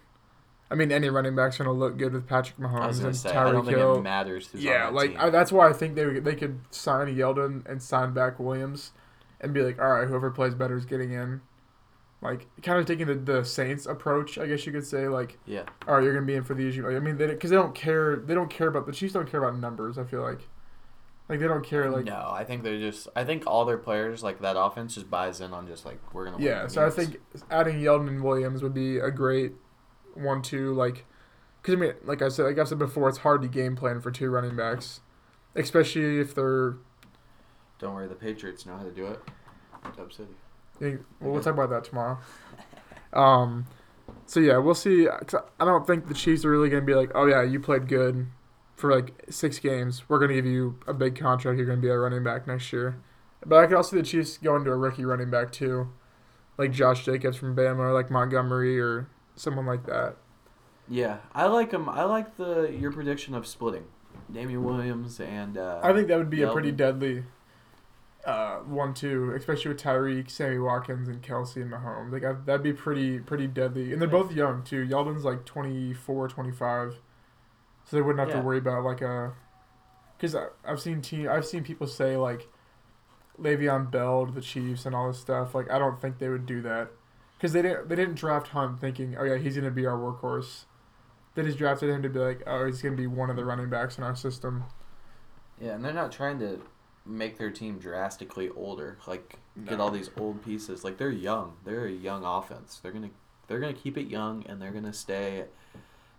I 0.73 0.75
mean, 0.75 0.91
any 0.91 1.07
running 1.07 1.35
back's 1.35 1.59
gonna 1.59 1.71
look 1.71 1.97
good 1.97 2.13
with 2.13 2.25
Patrick 2.25 2.57
Mahomes 2.57 3.03
and 3.03 3.15
say 3.15 3.29
I 3.29 3.51
don't 3.51 3.61
Tyreek 3.61 3.65
think 3.65 3.77
it 3.77 3.79
Hill. 3.79 4.01
matters 4.01 4.49
Yeah, 4.55 4.85
that 4.85 4.93
like. 4.95 5.15
I, 5.19 5.29
that's 5.29 5.51
why 5.51 5.69
I 5.69 5.73
think 5.73 5.93
they 5.93 6.19
they 6.19 6.33
could 6.33 6.61
sign 6.71 7.15
Yeldon 7.15 7.63
and 7.69 7.79
sign 7.79 8.11
back 8.11 8.39
Williams, 8.39 8.91
and 9.39 9.53
be 9.53 9.61
like, 9.61 9.79
all 9.79 9.91
right, 9.91 10.07
whoever 10.07 10.31
plays 10.31 10.55
better 10.55 10.75
is 10.75 10.85
getting 10.85 11.11
in. 11.11 11.41
Like 12.23 12.47
kind 12.63 12.79
of 12.79 12.87
taking 12.87 13.05
the, 13.05 13.13
the 13.13 13.45
Saints 13.45 13.85
approach, 13.85 14.39
I 14.39 14.47
guess 14.47 14.65
you 14.65 14.71
could 14.71 14.87
say. 14.87 15.07
Like, 15.07 15.37
yeah. 15.45 15.65
all 15.87 15.95
right, 15.95 16.03
you're 16.03 16.13
gonna 16.13 16.25
be 16.25 16.33
in 16.33 16.43
for 16.43 16.55
these. 16.55 16.79
I 16.79 16.97
mean, 16.99 17.17
they 17.17 17.27
because 17.27 17.51
they 17.51 17.55
don't 17.55 17.75
care. 17.75 18.15
They 18.15 18.33
don't 18.33 18.49
care 18.49 18.67
about 18.67 18.87
the 18.87 18.93
Chiefs. 18.93 19.13
Don't 19.13 19.29
care 19.29 19.43
about 19.43 19.59
numbers. 19.59 19.99
I 19.99 20.05
feel 20.05 20.23
like, 20.23 20.47
like 21.29 21.39
they 21.39 21.47
don't 21.47 21.63
care. 21.63 21.91
Like, 21.91 22.05
no, 22.05 22.31
I 22.33 22.45
think 22.45 22.63
they're 22.63 22.79
just. 22.79 23.09
I 23.15 23.25
think 23.25 23.43
all 23.45 23.65
their 23.65 23.77
players 23.77 24.23
like 24.23 24.41
that 24.41 24.57
offense 24.57 24.95
just 24.95 25.11
buys 25.11 25.39
in 25.39 25.53
on 25.53 25.67
just 25.67 25.85
like 25.85 25.99
we're 26.15 26.25
gonna. 26.25 26.43
yeah. 26.43 26.61
Win 26.61 26.69
So 26.71 26.83
I 26.83 26.89
think 26.89 27.19
adding 27.51 27.79
Yeldon 27.79 28.07
and 28.07 28.23
Williams 28.23 28.63
would 28.63 28.73
be 28.73 28.97
a 28.97 29.11
great 29.11 29.51
one-two. 30.15 30.73
Like, 30.73 31.05
because 31.61 31.75
I 31.75 31.77
mean, 31.77 31.93
like 32.03 32.21
I 32.21 32.29
said, 32.29 32.43
like 32.43 32.59
I 32.59 32.63
said 32.63 32.79
before, 32.79 33.09
it's 33.09 33.19
hard 33.19 33.41
to 33.41 33.47
game 33.47 33.75
plan 33.75 34.01
for 34.01 34.11
two 34.11 34.29
running 34.29 34.55
backs, 34.55 35.01
especially 35.55 36.19
if 36.19 36.33
they're 36.35 36.75
Don't 37.79 37.95
worry, 37.95 38.07
the 38.07 38.15
Patriots 38.15 38.65
know 38.65 38.77
how 38.77 38.83
to 38.83 38.91
do 38.91 39.05
it. 39.07 39.19
Dub 39.97 40.11
City. 40.13 40.29
Think- 40.79 41.01
well, 41.19 41.31
we'll 41.33 41.43
talk 41.43 41.53
about 41.53 41.69
that 41.69 41.83
tomorrow. 41.83 42.17
Um, 43.11 43.65
so 44.25 44.39
yeah, 44.39 44.57
we'll 44.57 44.73
see. 44.75 45.05
'Cause 45.07 45.41
I 45.59 45.65
don't 45.65 45.85
think 45.85 46.07
the 46.07 46.13
Chiefs 46.13 46.45
are 46.45 46.49
really 46.49 46.69
gonna 46.69 46.81
be 46.81 46.95
like, 46.95 47.11
oh 47.13 47.25
yeah, 47.25 47.43
you 47.43 47.59
played 47.59 47.87
good 47.87 48.27
for 48.75 48.91
like 48.93 49.13
six 49.29 49.59
games. 49.59 50.03
We're 50.09 50.19
gonna 50.19 50.33
give 50.33 50.45
you 50.45 50.79
a 50.87 50.93
big 50.93 51.17
contract. 51.17 51.57
You're 51.57 51.67
gonna 51.67 51.81
be 51.81 51.89
a 51.89 51.97
running 51.97 52.23
back 52.23 52.47
next 52.47 52.71
year. 52.73 52.97
But 53.45 53.59
I 53.59 53.67
could 53.67 53.75
also 53.75 53.91
see 53.91 53.97
the 54.01 54.07
Chiefs 54.07 54.37
going 54.37 54.63
to 54.63 54.71
a 54.71 54.77
rookie 54.77 55.05
running 55.05 55.29
back 55.29 55.51
too, 55.51 55.89
like 56.57 56.71
Josh 56.71 57.05
Jacobs 57.05 57.37
from 57.37 57.55
Bama, 57.55 57.79
or 57.79 57.93
like 57.93 58.09
Montgomery, 58.09 58.79
or 58.79 59.07
someone 59.35 59.65
like 59.65 59.85
that. 59.85 60.15
Yeah, 60.89 61.17
I 61.33 61.45
like 61.45 61.71
them. 61.71 61.87
I 61.89 62.03
like 62.03 62.37
the 62.37 62.63
your 62.77 62.91
prediction 62.91 63.33
of 63.35 63.47
splitting, 63.47 63.85
Damien 64.31 64.63
Williams 64.63 65.19
and. 65.19 65.57
Uh, 65.57 65.79
I 65.81 65.93
think 65.93 66.07
that 66.09 66.17
would 66.17 66.29
be 66.29 66.41
a 66.43 66.51
pretty 66.51 66.71
deadly 66.73 67.23
uh, 68.25 68.57
one-two, 68.59 69.33
especially 69.35 69.69
with 69.71 69.81
Tyreek, 69.81 70.29
Sammy 70.29 70.59
Watkins, 70.59 71.07
and 71.07 71.21
Kelce 71.21 71.57
and 71.57 71.71
Mahomes. 71.71 72.11
Like 72.11 72.23
I, 72.23 72.33
that'd 72.45 72.63
be 72.63 72.73
pretty 72.73 73.19
pretty 73.19 73.47
deadly, 73.47 73.91
and 73.93 74.01
they're 74.01 74.09
both 74.09 74.33
young 74.33 74.63
too. 74.63 74.85
Yeldon's 74.85 75.23
like 75.23 75.45
24, 75.45 76.27
25, 76.29 76.95
so 77.85 77.95
they 77.95 78.01
wouldn't 78.01 78.19
have 78.19 78.29
Yeah. 78.29 78.41
to 78.41 78.45
worry 78.45 78.57
about 78.57 78.83
like 78.83 79.01
a. 79.01 79.33
Because 80.17 80.35
I've 80.65 80.79
seen 80.79 81.01
team, 81.01 81.27
I've 81.29 81.45
seen 81.45 81.63
people 81.63 81.85
say 81.87 82.15
like, 82.15 82.47
Le'Veon 83.39 83.91
Bell 83.91 84.25
to 84.25 84.31
the 84.31 84.39
Chiefs 84.41 84.85
and 84.85 84.95
all 84.95 85.07
this 85.09 85.19
stuff. 85.19 85.53
Like 85.55 85.69
I 85.71 85.77
don't 85.79 85.99
think 85.99 86.19
they 86.19 86.29
would 86.29 86.45
do 86.45 86.61
that, 86.61 86.91
because 87.43 87.51
they 87.51 87.61
didn't 87.61 87.89
they 87.89 87.97
didn't 87.97 88.15
draft 88.15 88.47
Hunt 88.47 88.79
thinking, 88.79 89.17
oh 89.19 89.25
yeah, 89.25 89.35
he's 89.35 89.57
gonna 89.57 89.69
be 89.69 89.85
our 89.85 89.97
workhorse. 89.97 90.63
They 91.35 91.43
just 91.43 91.57
drafted 91.57 91.89
him 91.89 92.01
to 92.03 92.07
be 92.07 92.19
like, 92.19 92.41
oh, 92.47 92.65
he's 92.65 92.81
gonna 92.81 92.95
be 92.95 93.05
one 93.05 93.29
of 93.29 93.35
the 93.35 93.43
running 93.43 93.69
backs 93.69 93.97
in 93.97 94.03
our 94.05 94.15
system. 94.15 94.63
yeah, 95.59 95.71
and 95.71 95.83
they're 95.83 95.91
not 95.91 96.13
trying 96.13 96.39
to 96.39 96.61
make 97.05 97.37
their 97.37 97.51
team 97.51 97.79
drastically 97.79 98.47
older. 98.55 98.97
Like 99.05 99.39
get 99.65 99.81
all 99.81 99.91
these 99.91 100.09
old 100.17 100.41
pieces. 100.41 100.85
Like 100.85 100.97
they're 100.97 101.09
young. 101.09 101.57
They're 101.65 101.85
a 101.85 101.91
young 101.91 102.23
offense. 102.23 102.79
They're 102.81 102.93
gonna 102.93 103.09
they're 103.47 103.59
gonna 103.59 103.73
keep 103.73 103.97
it 103.97 104.07
young 104.07 104.45
and 104.47 104.61
they're 104.61 104.71
gonna 104.71 104.93
stay. 104.93 105.43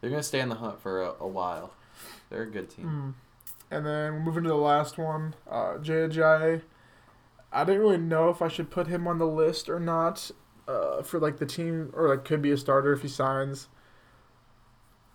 They're 0.02 0.10
gonna 0.10 0.22
stay 0.22 0.40
in 0.40 0.50
the 0.50 0.56
hunt 0.56 0.78
for 0.82 1.00
a, 1.00 1.14
a 1.20 1.26
while. 1.26 1.72
They're 2.28 2.42
a 2.42 2.50
good 2.50 2.68
team. 2.68 3.14
Mm. 3.70 3.74
And 3.74 3.86
then 3.86 4.18
moving 4.18 4.42
to 4.42 4.50
the 4.50 4.56
last 4.56 4.98
one, 4.98 5.36
uh, 5.50 5.78
Jay 5.78 6.06
Ajayi. 6.06 6.60
I 7.50 7.64
didn't 7.64 7.80
really 7.80 7.96
know 7.96 8.28
if 8.28 8.42
I 8.42 8.48
should 8.48 8.70
put 8.70 8.88
him 8.88 9.08
on 9.08 9.16
the 9.16 9.26
list 9.26 9.70
or 9.70 9.80
not 9.80 10.30
uh, 10.66 11.02
for 11.02 11.18
like 11.18 11.38
the 11.38 11.46
team, 11.46 11.90
or 11.94 12.08
like 12.08 12.24
could 12.24 12.42
be 12.42 12.50
a 12.50 12.56
starter 12.56 12.92
if 12.92 13.02
he 13.02 13.08
signs. 13.08 13.68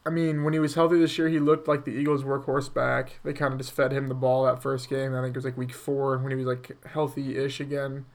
I 0.06 0.10
mean, 0.10 0.44
when 0.44 0.54
he 0.54 0.60
was 0.60 0.76
healthy 0.76 0.98
this 0.98 1.18
year, 1.18 1.28
he 1.28 1.40
looked 1.40 1.68
like 1.68 1.86
the 1.86 1.92
Eagles' 1.92 2.24
workhorse 2.24 2.74
back. 2.74 3.20
They 3.24 3.34
kind 3.34 3.54
of 3.54 3.60
just 3.60 3.74
fed 3.74 3.92
him 3.92 4.08
the 4.08 4.16
ball 4.16 4.46
that 4.46 4.62
first 4.62 4.90
game. 4.90 5.14
I 5.14 5.22
think 5.22 5.36
it 5.36 5.38
was 5.38 5.46
like 5.46 5.58
week 5.58 5.74
four 5.74 6.18
when 6.18 6.32
he 6.32 6.36
was 6.36 6.46
like 6.46 6.84
healthy-ish 6.86 7.60
again. 7.60 8.06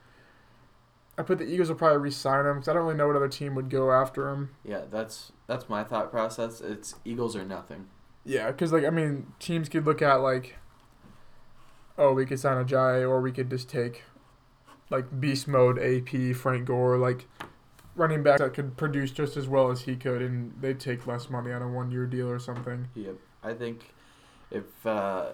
I 1.16 1.22
put 1.22 1.38
the 1.38 1.44
Eagles 1.44 1.68
will 1.68 1.76
probably 1.76 1.98
re-sign 1.98 2.46
him 2.46 2.54
because 2.54 2.68
I 2.68 2.72
don't 2.72 2.82
really 2.82 2.96
know 2.96 3.06
what 3.06 3.16
other 3.16 3.28
team 3.28 3.54
would 3.54 3.70
go 3.70 3.92
after 3.92 4.30
him. 4.30 4.50
Yeah, 4.64 4.82
that's 4.90 5.30
that's 5.46 5.68
my 5.68 5.84
thought 5.84 6.10
process. 6.10 6.60
It's 6.60 6.96
Eagles 7.04 7.36
or 7.36 7.44
nothing. 7.44 7.86
Yeah, 8.24 8.50
because 8.50 8.72
like 8.72 8.84
I 8.84 8.90
mean, 8.90 9.32
teams 9.38 9.68
could 9.68 9.86
look 9.86 10.02
at 10.02 10.16
like, 10.16 10.56
oh, 11.96 12.14
we 12.14 12.26
could 12.26 12.40
sign 12.40 12.56
a 12.56 12.64
Jai, 12.64 13.04
or 13.04 13.20
we 13.20 13.30
could 13.30 13.50
just 13.50 13.68
take, 13.68 14.02
like 14.90 15.20
beast 15.20 15.48
mode 15.48 15.78
AP 15.78 16.34
Frank 16.36 16.66
Gore, 16.66 16.96
like 16.98 17.26
running 17.96 18.22
back 18.22 18.38
that 18.38 18.54
could 18.54 18.76
produce 18.76 19.10
just 19.10 19.36
as 19.36 19.48
well 19.48 19.70
as 19.70 19.82
he 19.82 19.96
could, 19.96 20.22
and 20.22 20.52
they'd 20.60 20.80
take 20.80 21.06
less 21.06 21.30
money 21.30 21.52
on 21.52 21.62
a 21.62 21.68
one 21.68 21.90
year 21.90 22.06
deal 22.06 22.28
or 22.28 22.38
something. 22.38 22.88
Yep. 22.94 23.16
I 23.42 23.52
think 23.54 23.92
if 24.50 24.86
uh, 24.86 25.32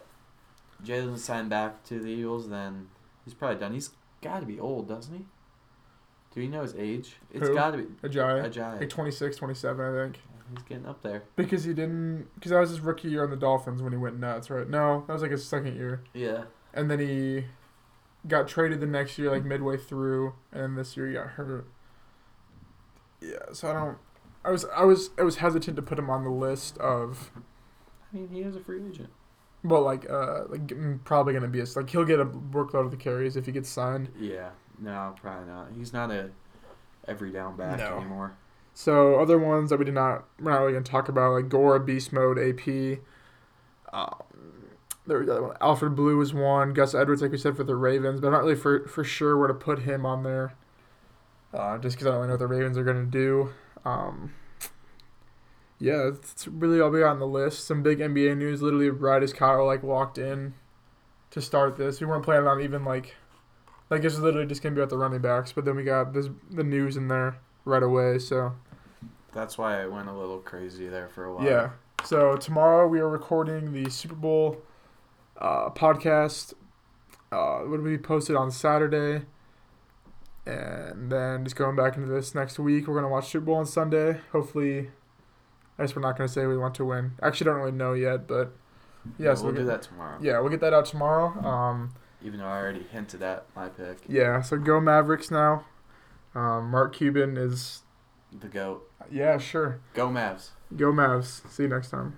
Jay 0.82 1.00
doesn't 1.00 1.18
sign 1.18 1.48
back 1.48 1.84
to 1.84 1.98
the 2.00 2.08
Eagles, 2.08 2.48
then 2.48 2.88
he's 3.24 3.34
probably 3.34 3.58
done. 3.58 3.72
He's 3.72 3.90
got 4.22 4.40
to 4.40 4.46
be 4.46 4.58
old, 4.60 4.88
doesn't 4.88 5.14
he? 5.14 5.24
Do 6.34 6.40
you 6.40 6.48
know 6.48 6.62
his 6.62 6.74
age? 6.76 7.16
It's 7.32 7.48
got 7.48 7.72
to 7.72 7.78
be 7.78 7.86
A 8.04 8.08
Jai, 8.08 8.48
Ajay. 8.48 8.78
like 8.80 8.88
26, 8.88 9.36
27, 9.36 9.84
I 9.84 10.02
think, 10.04 10.20
He's 10.54 10.62
getting 10.64 10.86
up 10.86 11.02
there. 11.02 11.24
because 11.34 11.64
he 11.64 11.74
didn't, 11.74 12.26
because 12.34 12.50
that 12.52 12.60
was 12.60 12.70
his 12.70 12.80
rookie 12.80 13.08
year 13.08 13.24
on 13.24 13.30
the 13.30 13.36
Dolphins 13.36 13.82
when 13.82 13.92
he 13.92 13.98
went 13.98 14.18
nuts, 14.20 14.48
right? 14.48 14.68
No, 14.68 15.02
that 15.06 15.12
was 15.12 15.22
like 15.22 15.32
his 15.32 15.44
second 15.44 15.74
year, 15.76 16.02
Yeah. 16.14 16.44
and 16.72 16.88
then 16.90 17.00
he 17.00 17.46
got 18.26 18.48
traded 18.48 18.80
the 18.80 18.86
next 18.86 19.18
year, 19.18 19.30
like 19.30 19.44
midway 19.44 19.76
through, 19.76 20.34
and 20.52 20.76
this 20.76 20.96
year 20.96 21.06
he 21.08 21.14
got 21.14 21.28
hurt. 21.28 21.66
Yeah, 23.20 23.36
so 23.52 23.70
I 23.70 23.72
don't. 23.74 23.98
I 24.44 24.50
was 24.50 24.64
I 24.74 24.84
was 24.84 25.10
I 25.18 25.22
was 25.22 25.36
hesitant 25.36 25.76
to 25.76 25.82
put 25.82 25.98
him 25.98 26.08
on 26.08 26.24
the 26.24 26.30
list 26.30 26.78
of 26.78 27.30
I 28.12 28.16
mean, 28.16 28.28
he 28.30 28.40
is 28.40 28.56
a 28.56 28.60
free 28.60 28.80
agent. 28.88 29.10
well 29.62 29.82
like 29.82 30.08
uh 30.08 30.44
like 30.48 30.66
mm, 30.68 31.02
probably 31.04 31.34
gonna 31.34 31.46
be 31.48 31.60
a 31.60 31.66
like 31.76 31.90
he'll 31.90 32.04
get 32.06 32.20
a 32.20 32.24
workload 32.24 32.86
of 32.86 32.90
the 32.90 32.96
carries 32.96 33.36
if 33.36 33.44
he 33.46 33.52
gets 33.52 33.68
signed. 33.68 34.08
Yeah, 34.18 34.50
no, 34.78 35.14
probably 35.20 35.46
not. 35.52 35.68
He's 35.76 35.92
not 35.92 36.10
a 36.10 36.30
every 37.06 37.30
down 37.32 37.56
back 37.56 37.78
No. 37.78 37.96
anymore. 37.98 38.36
So 38.72 39.20
other 39.20 39.38
ones 39.38 39.68
that 39.68 39.78
we 39.78 39.84
did 39.84 39.92
not 39.94 40.24
we're 40.40 40.52
not 40.52 40.60
really 40.60 40.72
gonna 40.72 40.84
talk 40.84 41.10
about 41.10 41.32
like 41.32 41.50
Gora 41.50 41.78
Beast 41.80 42.10
Mode 42.12 42.38
AP. 42.38 43.00
Um, 43.92 44.14
there 45.10 45.18
was 45.18 45.26
the 45.26 45.32
other 45.32 45.42
one. 45.42 45.56
Alfred 45.60 45.96
Blue 45.96 46.16
was 46.16 46.32
one. 46.32 46.72
Gus 46.72 46.94
Edwards, 46.94 47.20
like 47.20 47.32
we 47.32 47.36
said, 47.38 47.56
for 47.56 47.64
the 47.64 47.74
Ravens, 47.74 48.20
but 48.20 48.28
I'm 48.28 48.32
not 48.32 48.44
really 48.44 48.54
for 48.54 48.86
for 48.86 49.02
sure 49.04 49.36
where 49.36 49.48
to 49.48 49.54
put 49.54 49.80
him 49.80 50.06
on 50.06 50.22
there. 50.22 50.54
Uh, 51.52 51.78
just 51.78 51.96
because 51.96 52.06
I 52.06 52.10
don't 52.10 52.18
really 52.20 52.28
know 52.28 52.34
what 52.34 52.38
the 52.38 52.46
Ravens 52.46 52.78
are 52.78 52.84
gonna 52.84 53.04
do. 53.04 53.50
Um, 53.84 54.32
yeah, 55.80 56.10
that's 56.12 56.46
really 56.46 56.80
all 56.80 56.90
we 56.90 57.00
got 57.00 57.10
on 57.10 57.18
the 57.18 57.26
list. 57.26 57.66
Some 57.66 57.82
big 57.82 57.98
NBA 57.98 58.36
news. 58.36 58.62
Literally, 58.62 58.88
right 58.88 59.22
as 59.22 59.32
Kyle 59.32 59.66
like 59.66 59.82
walked 59.82 60.16
in 60.16 60.54
to 61.32 61.40
start 61.40 61.76
this, 61.76 62.00
we 62.00 62.06
weren't 62.06 62.24
planning 62.24 62.46
on 62.46 62.60
even 62.60 62.84
like 62.84 63.16
like 63.90 64.04
it's 64.04 64.16
literally 64.18 64.46
just 64.46 64.62
gonna 64.62 64.76
be 64.76 64.80
about 64.80 64.90
the 64.90 64.96
running 64.98 65.20
backs. 65.20 65.52
But 65.52 65.64
then 65.64 65.74
we 65.74 65.82
got 65.82 66.12
this 66.12 66.28
the 66.50 66.62
news 66.64 66.96
in 66.96 67.08
there 67.08 67.38
right 67.64 67.82
away. 67.82 68.20
So 68.20 68.54
That's 69.32 69.58
why 69.58 69.82
I 69.82 69.86
went 69.86 70.08
a 70.08 70.12
little 70.12 70.38
crazy 70.38 70.86
there 70.86 71.08
for 71.08 71.24
a 71.24 71.34
while. 71.34 71.44
yeah. 71.44 71.70
So 72.04 72.36
tomorrow 72.36 72.86
we 72.86 73.00
are 73.00 73.08
recording 73.08 73.72
the 73.72 73.90
Super 73.90 74.14
Bowl 74.14 74.62
uh, 75.40 75.70
podcast. 75.70 76.54
Uh, 77.32 77.62
would 77.64 77.84
be 77.84 77.96
posted 77.96 78.34
on 78.34 78.50
Saturday, 78.50 79.24
and 80.44 81.12
then 81.12 81.44
just 81.44 81.54
going 81.54 81.76
back 81.76 81.96
into 81.96 82.08
this 82.08 82.34
next 82.34 82.58
week. 82.58 82.88
We're 82.88 82.96
gonna 82.96 83.08
watch 83.08 83.28
Super 83.28 83.46
Bowl 83.46 83.54
on 83.56 83.66
Sunday. 83.66 84.20
Hopefully, 84.32 84.90
I 85.78 85.84
guess 85.84 85.94
we're 85.94 86.02
not 86.02 86.16
gonna 86.16 86.28
say 86.28 86.46
we 86.46 86.58
want 86.58 86.74
to 86.76 86.84
win. 86.84 87.12
Actually, 87.22 87.46
don't 87.46 87.56
really 87.60 87.70
know 87.70 87.92
yet, 87.92 88.26
but 88.26 88.52
yeah, 89.16 89.34
so 89.34 89.44
we'll 89.44 89.52
we'll 89.52 89.62
do 89.62 89.68
get, 89.68 89.72
that 89.72 89.82
tomorrow. 89.82 90.18
Yeah, 90.20 90.40
we'll 90.40 90.50
get 90.50 90.60
that 90.60 90.74
out 90.74 90.86
tomorrow. 90.86 91.28
Um, 91.46 91.94
Even 92.24 92.40
though 92.40 92.46
I 92.46 92.58
already 92.58 92.82
hinted 92.90 93.22
at 93.22 93.46
my 93.54 93.68
pick, 93.68 93.98
yeah, 94.08 94.40
so 94.42 94.56
go 94.56 94.80
Mavericks 94.80 95.30
now. 95.30 95.66
Um, 96.34 96.70
Mark 96.70 96.94
Cuban 96.94 97.36
is 97.36 97.82
the 98.32 98.48
goat. 98.48 98.90
yeah, 99.10 99.38
sure. 99.38 99.80
Go 99.94 100.08
Mavs. 100.08 100.50
Go 100.76 100.92
Mavs. 100.92 101.48
See 101.48 101.64
you 101.64 101.68
next 101.68 101.90
time. 101.90 102.16